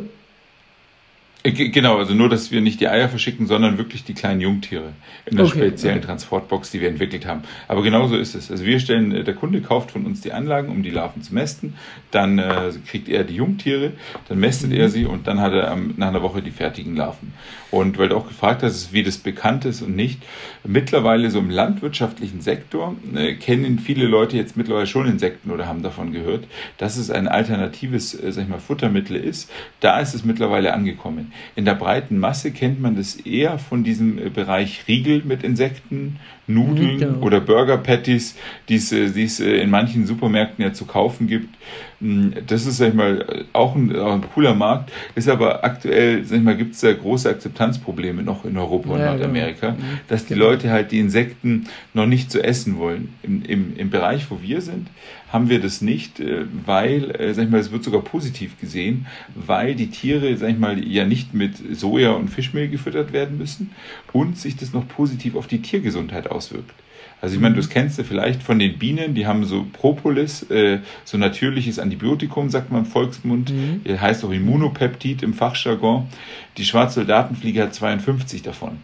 Genau, 1.45 1.99
also 1.99 2.15
nur, 2.15 2.29
dass 2.29 2.53
wir 2.53 2.61
nicht 2.61 2.81
die 2.81 2.87
Eier 2.87 3.09
verschicken, 3.09 3.49
sondern 3.49 3.77
wirklich 3.77 4.05
die 4.05 4.15
kleinen 4.15 4.41
Jungtiere 4.41 4.93
in 5.27 5.37
der 5.37 5.47
okay, 5.47 5.59
speziellen 5.59 5.99
okay. 5.99 6.07
Transportbox, 6.07 6.71
die 6.71 6.81
wir 6.81 6.89
entwickelt 6.89 7.27
haben. 7.27 7.43
Aber 7.67 7.83
genau 7.83 8.07
so 8.07 8.17
ist 8.17 8.37
es. 8.37 8.49
Also 8.49 8.65
wir 8.65 8.79
stellen, 8.79 9.13
äh, 9.13 9.25
der 9.25 9.35
Kunde 9.35 9.61
kauft 9.61 9.91
von 9.91 10.07
uns 10.07 10.21
die 10.21 10.33
Anlagen, 10.33 10.69
um 10.69 10.85
die 10.85 10.91
Larven 10.91 11.23
zu 11.23 11.35
mästen, 11.35 11.75
dann 12.13 12.39
äh, 12.39 12.73
kriegt 12.87 13.09
er 13.09 13.25
die 13.25 13.35
Jungtiere, 13.35 13.93
dann 14.29 14.39
mästet 14.39 14.71
mhm. 14.71 14.77
er 14.77 14.89
sie 14.89 15.05
und 15.05 15.27
dann 15.27 15.41
hat 15.41 15.53
er 15.53 15.73
ähm, 15.73 15.95
nach 15.97 16.09
einer 16.09 16.23
Woche 16.23 16.43
die 16.43 16.53
fertigen 16.53 16.95
Larven. 16.95 17.35
Und 17.73 17.99
weil 17.99 18.11
du 18.11 18.17
auch 18.17 18.29
gefragt 18.29 18.63
hast, 18.63 18.93
wie 18.93 19.03
das 19.03 19.19
bekannt 19.19 19.65
ist 19.65 19.83
und 19.83 19.97
nicht, 19.97 20.23
mittlerweile 20.63 21.31
so 21.31 21.41
im 21.41 21.51
landwirtschaftlichen 21.51 22.41
Sektor 22.41 22.95
äh, 23.17 23.35
kennen 23.35 23.81
viele 23.81 24.07
Leute 24.07 24.37
jetzt 24.37 24.57
mittlerweile 24.57 24.87
schon 24.87 25.09
Insekten 25.09 25.51
oder 25.51 25.67
haben 25.67 25.83
davon 25.83 26.13
gehört, 26.13 26.45
dass 26.79 26.97
es 26.97 27.11
ein 27.11 27.27
alternatives, 27.27 28.15
äh, 28.15 28.31
sag 28.31 28.45
ich 28.45 28.49
mal, 28.49 28.61
Futtermittel 28.61 29.17
ist. 29.17 29.51
Da 29.81 29.99
ist 29.99 30.15
es 30.15 30.25
mittlerweile 30.25 30.73
angekommen. 30.73 31.32
In 31.57 31.65
der 31.65 31.75
breiten 31.75 32.19
Masse 32.19 32.51
kennt 32.51 32.81
man 32.81 32.97
das 32.97 33.17
eher 33.17 33.59
von 33.59 33.85
diesem 33.85 34.19
äh, 34.19 34.31
Bereich 34.31 34.85
Riegel 34.89 35.23
mit 35.25 35.43
Insekten, 35.43 36.19
Nudeln 36.49 36.99
genau. 36.99 37.19
oder 37.21 37.41
Burger 37.41 37.77
Patties, 37.77 38.37
die 38.69 38.75
es, 38.75 38.93
äh, 38.93 39.05
äh, 39.05 39.63
in 39.63 39.71
manchen 39.71 40.07
Supermärkten 40.07 40.65
ja 40.65 40.73
zu 40.73 40.87
kaufen 40.87 41.29
gibt. 41.29 41.55
Mm, 42.01 42.31
das 42.47 42.67
ist, 42.67 42.79
sag 42.79 42.89
ich 42.89 42.95
mal, 42.95 43.45
auch 43.53 43.77
ein, 43.77 43.95
auch 43.95 44.15
ein 44.15 44.25
cooler 44.35 44.55
Markt, 44.55 44.91
ist 45.15 45.29
aber 45.29 45.65
aktuell, 45.65 46.25
sag 46.25 46.39
ich 46.39 46.43
mal, 46.43 46.57
gibt 46.57 46.75
es 46.75 46.81
da 46.81 46.93
große 46.93 47.31
Akzeptanzprobleme 47.31 48.25
noch 48.25 48.45
in 48.45 48.59
Europa 48.59 48.91
und 48.91 48.99
ja, 48.99 49.13
Nordamerika, 49.13 49.71
genau. 49.71 49.85
dass 50.09 50.27
die 50.27 50.35
genau. 50.35 50.47
Leute 50.47 50.71
halt 50.71 50.91
die 50.91 50.99
Insekten 50.99 51.69
noch 51.95 52.07
nicht 52.07 52.33
zu 52.33 52.43
essen 52.43 52.77
wollen. 52.77 53.15
Im, 53.23 53.45
im, 53.45 53.77
Im 53.77 53.91
Bereich, 53.91 54.29
wo 54.31 54.43
wir 54.43 54.61
sind, 54.61 54.89
haben 55.33 55.49
wir 55.49 55.61
das 55.61 55.81
nicht, 55.81 56.19
äh, 56.19 56.45
weil, 56.67 57.33
sag 57.35 57.45
ich 57.45 57.51
mal, 57.51 57.61
es 57.61 57.71
wird 57.71 57.85
sogar 57.85 58.03
positiv 58.03 58.59
gesehen, 58.61 59.07
weil 59.37 59.77
die 59.77 59.91
Tiere, 59.91 60.37
sag 60.37 60.51
ich 60.51 60.59
mal, 60.59 60.85
ja 60.85 61.05
nicht 61.05 61.35
mit 61.35 61.55
Soja 61.77 62.11
und 62.11 62.31
Fischmehl 62.31 62.69
gefüttert 62.69 63.13
werden 63.13 63.39
müssen 63.39 63.71
und 64.13 64.37
sich 64.37 64.57
das 64.57 64.73
noch 64.73 64.89
positiv 64.89 65.37
auf 65.37 65.47
die 65.47 65.63
Tiergesundheit 65.63 66.32
auswirkt. 66.35 66.73
Also 67.21 67.37
ich 67.37 67.41
meine, 67.41 67.55
du 67.55 67.67
kennst 67.67 67.99
ja 67.99 68.05
vielleicht 68.05 68.43
von 68.43 68.59
den 68.59 68.79
Bienen, 68.79 69.15
die 69.15 69.27
haben 69.29 69.45
so 69.45 69.65
Propolis, 69.73 70.43
äh, 70.51 70.81
so 71.05 71.19
natürliches 71.19 71.79
Antibiotikum, 71.79 72.51
sagt 72.51 72.73
man 72.73 72.85
im 72.85 72.87
Volksmund, 72.91 73.53
mhm. 73.53 73.83
heißt 73.87 74.25
auch 74.25 74.33
Immunopeptid 74.33 75.23
im 75.23 75.33
Fachjargon. 75.33 76.09
Die 76.57 76.65
Schwarzsoldatenfliege 76.65 77.63
hat 77.63 77.75
52 77.75 78.43
davon. 78.43 78.79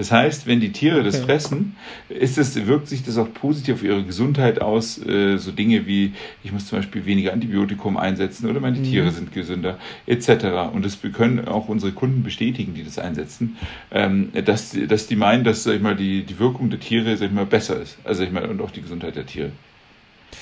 Das 0.00 0.10
heißt, 0.10 0.46
wenn 0.46 0.60
die 0.60 0.72
Tiere 0.72 1.00
okay. 1.00 1.10
das 1.10 1.18
fressen, 1.18 1.76
ist 2.08 2.38
es, 2.38 2.66
wirkt 2.66 2.88
sich 2.88 3.04
das 3.04 3.18
auch 3.18 3.30
positiv 3.34 3.74
auf 3.74 3.82
ihre 3.82 4.02
Gesundheit 4.02 4.62
aus. 4.62 4.96
Äh, 5.04 5.36
so 5.36 5.52
Dinge 5.52 5.86
wie, 5.86 6.14
ich 6.42 6.52
muss 6.52 6.68
zum 6.68 6.78
Beispiel 6.78 7.04
weniger 7.04 7.34
Antibiotikum 7.34 7.98
einsetzen 7.98 8.48
oder 8.48 8.60
meine 8.60 8.78
mhm. 8.78 8.84
Tiere 8.84 9.10
sind 9.10 9.30
gesünder, 9.34 9.78
etc. 10.06 10.72
Und 10.72 10.86
das 10.86 11.00
können 11.12 11.46
auch 11.46 11.68
unsere 11.68 11.92
Kunden 11.92 12.22
bestätigen, 12.22 12.72
die 12.72 12.82
das 12.82 12.98
einsetzen, 12.98 13.58
ähm, 13.90 14.30
dass, 14.46 14.74
dass 14.88 15.06
die 15.06 15.16
meinen, 15.16 15.44
dass 15.44 15.64
sag 15.64 15.74
ich 15.74 15.82
mal, 15.82 15.96
die, 15.96 16.22
die 16.22 16.38
Wirkung 16.38 16.70
der 16.70 16.80
Tiere 16.80 17.14
sag 17.18 17.26
ich 17.26 17.34
mal, 17.34 17.44
besser 17.44 17.78
ist. 17.78 17.98
Also 18.02 18.22
ich 18.22 18.32
meine, 18.32 18.48
und 18.48 18.62
auch 18.62 18.70
die 18.70 18.80
Gesundheit 18.80 19.16
der 19.16 19.26
Tiere. 19.26 19.52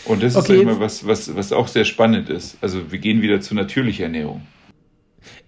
Und 0.04 0.22
das 0.22 0.36
okay, 0.36 0.58
ist 0.58 0.66
mal, 0.66 0.78
was, 0.78 1.04
was, 1.04 1.34
was 1.34 1.52
auch 1.52 1.66
sehr 1.66 1.84
spannend 1.84 2.30
ist. 2.30 2.58
Also 2.60 2.92
wir 2.92 3.00
gehen 3.00 3.22
wieder 3.22 3.40
zu 3.40 3.56
natürlicher 3.56 4.04
Ernährung. 4.04 4.42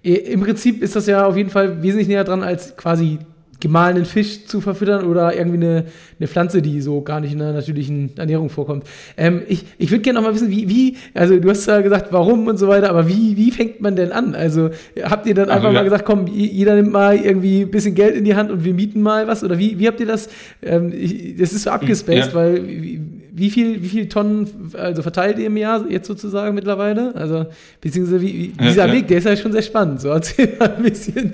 Im 0.02 0.40
Prinzip 0.40 0.82
ist 0.82 0.96
das 0.96 1.06
ja 1.06 1.26
auf 1.26 1.36
jeden 1.36 1.50
Fall 1.50 1.80
wesentlich 1.84 2.08
näher 2.08 2.24
dran 2.24 2.42
als 2.42 2.76
quasi 2.76 3.20
gemahlenen 3.60 4.04
Fisch 4.04 4.46
zu 4.46 4.60
verfüttern 4.60 5.04
oder 5.04 5.36
irgendwie 5.36 5.58
eine, 5.58 5.84
eine 6.18 6.28
Pflanze, 6.28 6.62
die 6.62 6.80
so 6.80 7.02
gar 7.02 7.20
nicht 7.20 7.32
in 7.32 7.38
der 7.38 7.52
natürlichen 7.52 8.10
Ernährung 8.16 8.48
vorkommt. 8.48 8.84
Ähm, 9.16 9.42
ich 9.48 9.64
ich 9.78 9.90
würde 9.90 10.02
gerne 10.02 10.18
noch 10.18 10.26
mal 10.26 10.34
wissen, 10.34 10.50
wie, 10.50 10.68
wie, 10.68 10.96
also 11.14 11.38
du 11.38 11.50
hast 11.50 11.66
ja 11.66 11.80
gesagt, 11.80 12.12
warum 12.12 12.46
und 12.46 12.56
so 12.56 12.68
weiter, 12.68 12.90
aber 12.90 13.08
wie, 13.08 13.36
wie 13.36 13.50
fängt 13.50 13.80
man 13.80 13.96
denn 13.96 14.12
an? 14.12 14.34
Also 14.34 14.70
habt 15.02 15.26
ihr 15.26 15.34
dann 15.34 15.50
also, 15.50 15.56
einfach 15.56 15.72
ja. 15.72 15.78
mal 15.80 15.84
gesagt, 15.84 16.04
komm, 16.04 16.26
jeder 16.26 16.74
nimmt 16.74 16.92
mal 16.92 17.16
irgendwie 17.16 17.62
ein 17.62 17.70
bisschen 17.70 17.94
Geld 17.94 18.16
in 18.16 18.24
die 18.24 18.34
Hand 18.34 18.50
und 18.50 18.64
wir 18.64 18.74
mieten 18.74 19.02
mal 19.02 19.28
was? 19.28 19.44
Oder 19.44 19.58
wie, 19.58 19.78
wie 19.78 19.86
habt 19.86 20.00
ihr 20.00 20.06
das? 20.06 20.28
Ähm, 20.62 20.92
ich, 20.92 21.36
das 21.36 21.52
ist 21.52 21.64
so 21.64 21.70
abgespaced, 21.70 22.30
ja. 22.30 22.34
weil 22.34 22.66
wie, 22.66 23.19
wie 23.32 23.50
viel, 23.50 23.82
wie 23.82 23.88
viel 23.88 24.08
Tonnen 24.08 24.72
also 24.75 25.02
verteilt 25.02 25.38
ihr 25.38 25.46
im 25.46 25.56
Jahr 25.56 25.88
jetzt 25.88 26.06
sozusagen 26.06 26.54
mittlerweile? 26.54 27.14
Also, 27.14 27.46
beziehungsweise 27.80 28.20
wie, 28.20 28.34
wie, 28.34 28.49
dieser 28.49 28.87
ja, 28.87 28.92
Weg, 28.92 29.08
der 29.08 29.18
ist 29.18 29.25
ja 29.25 29.37
schon 29.37 29.52
sehr 29.52 29.62
spannend. 29.62 30.00
So 30.00 30.08
erzähl 30.08 30.56
mal 30.58 30.75
ein 30.76 30.82
bisschen. 30.82 31.32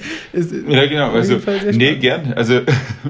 ja, 0.68 0.86
genau. 0.86 1.10
Also, 1.10 1.40
nee, 1.72 1.96
gern. 1.96 2.32
Also, 2.34 2.60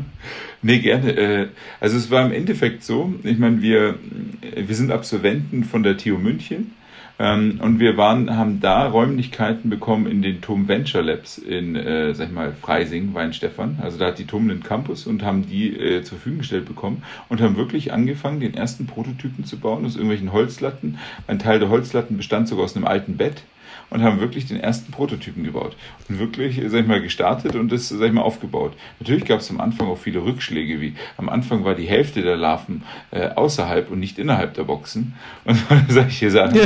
nee, 0.62 0.78
gerne. 0.78 1.16
Äh, 1.16 1.46
also, 1.80 1.96
es 1.96 2.10
war 2.10 2.24
im 2.24 2.32
Endeffekt 2.32 2.84
so, 2.84 3.14
ich 3.22 3.38
meine, 3.38 3.60
wir, 3.62 3.94
wir 4.56 4.74
sind 4.74 4.90
Absolventen 4.92 5.64
von 5.64 5.82
der 5.82 5.96
TU 5.96 6.18
München 6.18 6.72
ähm, 7.18 7.60
und 7.62 7.80
wir 7.80 7.96
waren, 7.96 8.36
haben 8.36 8.60
da 8.60 8.86
Räumlichkeiten 8.86 9.70
bekommen 9.70 10.06
in 10.06 10.20
den 10.20 10.42
TOM 10.42 10.68
Venture 10.68 11.02
Labs 11.02 11.38
in, 11.38 11.74
äh, 11.74 12.14
sag 12.14 12.28
ich 12.28 12.34
mal, 12.34 12.52
Freising, 12.52 13.14
Weinstefan. 13.14 13.78
Also 13.82 13.98
da 13.98 14.06
hat 14.08 14.18
die 14.18 14.26
TOM 14.26 14.50
einen 14.50 14.62
Campus 14.62 15.06
und 15.06 15.22
haben 15.22 15.46
die 15.46 15.74
äh, 15.74 16.02
zur 16.02 16.18
Verfügung 16.18 16.40
gestellt 16.40 16.66
bekommen 16.66 17.02
und 17.28 17.40
haben 17.40 17.56
wirklich 17.56 17.92
angefangen, 17.92 18.40
den 18.40 18.54
ersten 18.54 18.86
Prototypen 18.86 19.44
zu 19.44 19.58
bauen 19.58 19.86
aus 19.86 19.94
irgendwelchen 19.94 20.32
Holzlatten. 20.32 20.98
Ein 21.26 21.38
Teil 21.38 21.58
der 21.58 21.70
Holzlatten 21.70 22.18
bestand 22.18 22.48
sogar 22.48 22.64
aus 22.64 22.76
einem 22.76 22.86
alten 22.86 23.16
Bett 23.16 23.42
und 23.90 24.02
haben 24.02 24.20
wirklich 24.20 24.46
den 24.46 24.60
ersten 24.60 24.92
Prototypen 24.92 25.44
gebaut 25.44 25.76
und 26.08 26.18
wirklich, 26.18 26.60
sag 26.66 26.80
ich 26.80 26.86
mal, 26.86 27.00
gestartet 27.00 27.54
und 27.54 27.70
das, 27.70 27.88
sag 27.88 28.06
ich 28.06 28.12
mal, 28.12 28.22
aufgebaut. 28.22 28.72
Natürlich 29.00 29.24
gab 29.24 29.40
es 29.40 29.50
am 29.50 29.60
Anfang 29.60 29.88
auch 29.88 29.98
viele 29.98 30.24
Rückschläge, 30.24 30.80
wie 30.80 30.94
am 31.16 31.28
Anfang 31.28 31.64
war 31.64 31.74
die 31.74 31.86
Hälfte 31.86 32.22
der 32.22 32.36
Larven 32.36 32.82
äh, 33.10 33.28
außerhalb 33.28 33.90
und 33.90 34.00
nicht 34.00 34.18
innerhalb 34.18 34.54
der 34.54 34.64
Boxen 34.64 35.14
und 35.44 35.58
solche 35.88 36.30
Sachen. 36.30 36.58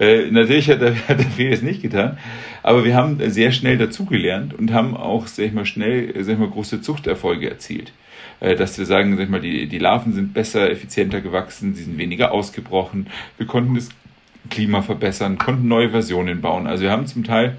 äh, 0.00 0.30
natürlich 0.30 0.70
hat 0.70 0.80
der, 0.80 0.94
hat 1.08 1.18
der 1.18 1.26
vieles 1.26 1.62
nicht 1.62 1.82
getan, 1.82 2.18
aber 2.62 2.84
wir 2.84 2.94
haben 2.94 3.18
sehr 3.30 3.52
schnell 3.52 3.78
dazugelernt 3.78 4.54
und 4.54 4.72
haben 4.72 4.96
auch, 4.96 5.26
sag 5.26 5.46
ich 5.46 5.52
mal, 5.52 5.66
schnell, 5.66 6.12
sag 6.22 6.34
ich 6.34 6.38
mal, 6.38 6.50
große 6.50 6.80
Zuchterfolge 6.80 7.48
erzielt 7.48 7.92
äh, 8.40 8.54
dass 8.54 8.78
wir 8.78 8.86
sagen, 8.86 9.16
sag 9.16 9.24
ich 9.24 9.30
mal, 9.30 9.40
die, 9.40 9.66
die 9.66 9.78
Larven 9.78 10.12
sind 10.12 10.34
besser, 10.34 10.70
effizienter 10.70 11.20
gewachsen, 11.20 11.74
sie 11.74 11.84
sind 11.84 11.98
weniger 11.98 12.32
ausgebrochen. 12.32 13.06
Wir 13.38 13.46
konnten 13.46 13.74
das 13.74 13.88
Klima 14.48 14.82
verbessern, 14.82 15.38
konnten 15.38 15.68
neue 15.68 15.90
Versionen 15.90 16.40
bauen. 16.40 16.66
Also 16.66 16.84
wir 16.84 16.90
haben 16.90 17.06
zum 17.06 17.24
Teil, 17.24 17.56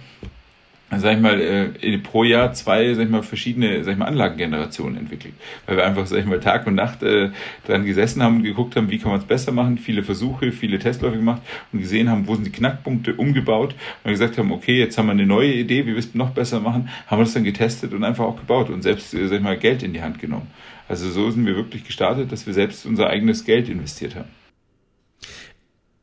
sag 0.96 1.16
ich 1.16 1.22
mal, 1.22 1.42
äh, 1.42 1.98
pro 1.98 2.24
Jahr 2.24 2.54
zwei, 2.54 2.94
sag 2.94 3.06
ich 3.06 3.10
mal, 3.10 3.24
verschiedene, 3.24 3.84
sag 3.84 3.94
ich 3.94 3.98
mal, 3.98 4.06
Anlagengenerationen 4.06 4.98
entwickelt. 4.98 5.34
Weil 5.66 5.78
wir 5.78 5.86
einfach, 5.86 6.06
sag 6.08 6.20
ich 6.20 6.26
mal, 6.26 6.40
Tag 6.40 6.66
und 6.66 6.76
Nacht 6.76 7.04
äh, 7.04 7.32
dran 7.66 7.86
gesessen 7.86 8.24
haben 8.24 8.38
und 8.38 8.44
geguckt 8.44 8.76
haben, 8.76 8.90
wie 8.90 8.98
kann 8.98 9.12
man 9.12 9.20
es 9.20 9.26
besser 9.26 9.52
machen, 9.52 9.78
viele 9.78 10.04
Versuche, 10.04 10.52
viele 10.52 10.80
Testläufe 10.80 11.18
gemacht 11.18 11.42
und 11.74 11.80
gesehen 11.80 12.10
haben, 12.10 12.28
wo 12.28 12.36
sind 12.36 12.46
die 12.46 12.52
Knackpunkte 12.52 13.16
umgebaut 13.16 13.76
und 14.04 14.12
gesagt 14.12 14.38
haben, 14.38 14.52
okay, 14.52 14.80
jetzt 14.80 14.98
haben 14.98 15.08
wir 15.08 15.12
eine 15.12 15.26
neue 15.26 15.54
Idee, 15.54 15.86
wie 15.86 15.92
wir 15.92 15.98
es 15.98 16.16
noch 16.16 16.30
besser 16.30 16.60
machen, 16.60 16.90
haben 17.08 17.20
wir 17.20 17.26
das 17.26 17.34
dann 17.34 17.44
getestet 17.44 17.94
und 17.94 18.04
einfach 18.04 18.26
auch 18.26 18.38
gebaut 18.38 18.70
und 18.70 18.82
selbst, 18.82 19.14
äh, 19.14 19.28
sag 19.28 19.38
ich 19.38 19.44
mal, 19.44 19.58
Geld 19.58 19.84
in 19.84 19.94
die 19.94 20.02
Hand 20.02 20.20
genommen. 20.20 20.48
Also 20.88 21.10
so 21.10 21.30
sind 21.30 21.46
wir 21.46 21.56
wirklich 21.56 21.84
gestartet, 21.84 22.32
dass 22.32 22.48
wir 22.48 22.54
selbst 22.54 22.86
unser 22.86 23.10
eigenes 23.10 23.44
Geld 23.44 23.68
investiert 23.68 24.16
haben. 24.16 24.30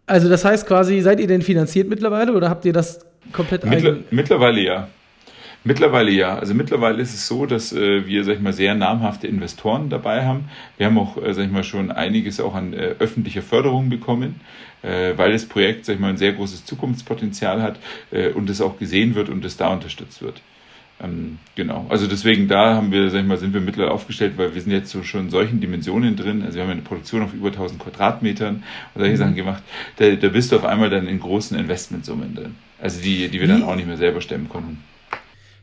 Also 0.07 0.29
das 0.29 0.45
heißt 0.45 0.67
quasi, 0.67 1.01
seid 1.01 1.21
ihr 1.21 1.27
denn 1.27 1.43
finanziert 1.43 1.89
mittlerweile 1.89 2.33
oder 2.33 2.51
habt 2.51 2.65
ihr 2.65 2.73
das 2.73 3.07
komplett 3.33 3.65
Mittler 3.65 3.93
eigen? 3.93 4.05
Mittlerweile 4.11 4.61
ja. 4.61 4.89
Mittlerweile 5.67 6.11
ja. 6.11 6.37
Also 6.37 6.53
mittlerweile 6.53 7.01
ist 7.01 7.15
es 7.15 7.27
so, 7.27 7.47
dass 7.47 7.73
äh, 7.73 8.07
wir, 8.07 8.23
sag 8.25 8.35
ich 8.35 8.41
mal, 8.41 8.53
sehr 8.53 8.75
namhafte 8.75 9.27
Investoren 9.27 9.89
dabei 9.89 10.27
haben. 10.27 10.51
Wir 10.77 10.87
haben 10.87 10.99
auch, 10.99 11.17
äh, 11.17 11.33
sag 11.33 11.47
ich 11.47 11.51
mal, 11.51 11.65
schon 11.65 11.91
einiges 11.91 12.39
auch 12.39 12.55
an 12.55 12.75
äh, 12.75 12.95
öffentlicher 12.99 13.41
Förderung 13.41 13.89
bekommen, 13.89 14.41
äh, 14.83 15.15
weil 15.17 15.33
das 15.33 15.47
Projekt, 15.47 15.87
sag 15.87 15.95
ich 15.95 16.01
mal, 16.01 16.11
ein 16.11 16.19
sehr 16.19 16.33
großes 16.33 16.67
Zukunftspotenzial 16.67 17.63
hat 17.63 17.79
äh, 18.11 18.29
und 18.29 18.51
es 18.51 18.61
auch 18.61 18.79
gesehen 18.79 19.15
wird 19.15 19.31
und 19.31 19.43
es 19.47 19.57
da 19.57 19.69
unterstützt 19.73 20.21
wird. 20.21 20.43
Ähm, 21.03 21.39
genau, 21.57 21.87
also 21.89 22.07
deswegen 22.07 22.47
da 22.47 22.75
haben 22.75 22.93
wir, 22.93 23.11
sag 23.11 23.21
ich 23.21 23.27
mal, 23.27 23.37
sind 23.37 23.53
wir 23.53 23.61
mittlerweile 23.61 23.93
aufgestellt, 23.93 24.35
weil 24.37 24.55
wir 24.55 24.63
sind 24.63 24.73
jetzt 24.73 24.91
so 24.91 25.03
schon 25.03 25.23
in 25.23 25.31
solchen 25.31 25.61
Dimensionen 25.61 26.17
drin. 26.17 26.43
Also 26.43 26.57
wir 26.57 26.63
haben 26.63 26.71
eine 26.71 26.83
Produktion 26.83 27.23
auf 27.23 27.35
über 27.35 27.49
1000 27.49 27.81
Quadratmetern 27.81 28.63
und 28.95 29.01
solche 29.01 29.15
mhm. 29.15 29.19
Sachen 29.19 29.35
gemacht. 29.35 29.63
Da, 29.97 30.11
da 30.11 30.29
bist 30.29 30.53
du 30.53 30.57
auf 30.57 30.65
einmal 30.65 30.91
dann 30.91 31.09
in 31.09 31.19
großen 31.19 31.59
Investmentsummen 31.59 32.35
drin. 32.35 32.55
Also 32.81 33.01
die, 33.01 33.29
die 33.29 33.41
wir 33.41 33.49
dann 33.49 33.63
auch 33.65 33.75
nicht 33.75 33.87
mehr 33.87 33.97
selber 33.97 34.21
stemmen 34.21 34.49
konnten. 34.49 34.83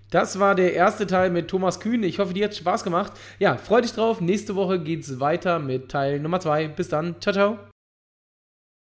Das 0.09 0.39
war 0.39 0.55
der 0.55 0.73
erste 0.73 1.07
Teil 1.07 1.29
mit 1.29 1.47
Thomas 1.47 1.79
Kühn. 1.79 2.03
Ich 2.03 2.19
hoffe, 2.19 2.33
dir 2.33 2.45
hat 2.45 2.55
Spaß 2.55 2.83
gemacht. 2.83 3.13
Ja, 3.39 3.55
freu 3.55 3.81
dich 3.81 3.93
drauf. 3.93 4.19
Nächste 4.19 4.55
Woche 4.55 4.79
geht 4.79 5.03
es 5.03 5.21
weiter 5.21 5.59
mit 5.59 5.87
Teil 5.87 6.19
Nummer 6.19 6.41
zwei. 6.41 6.67
Bis 6.67 6.89
dann. 6.89 7.15
Ciao, 7.21 7.33
ciao. 7.33 7.70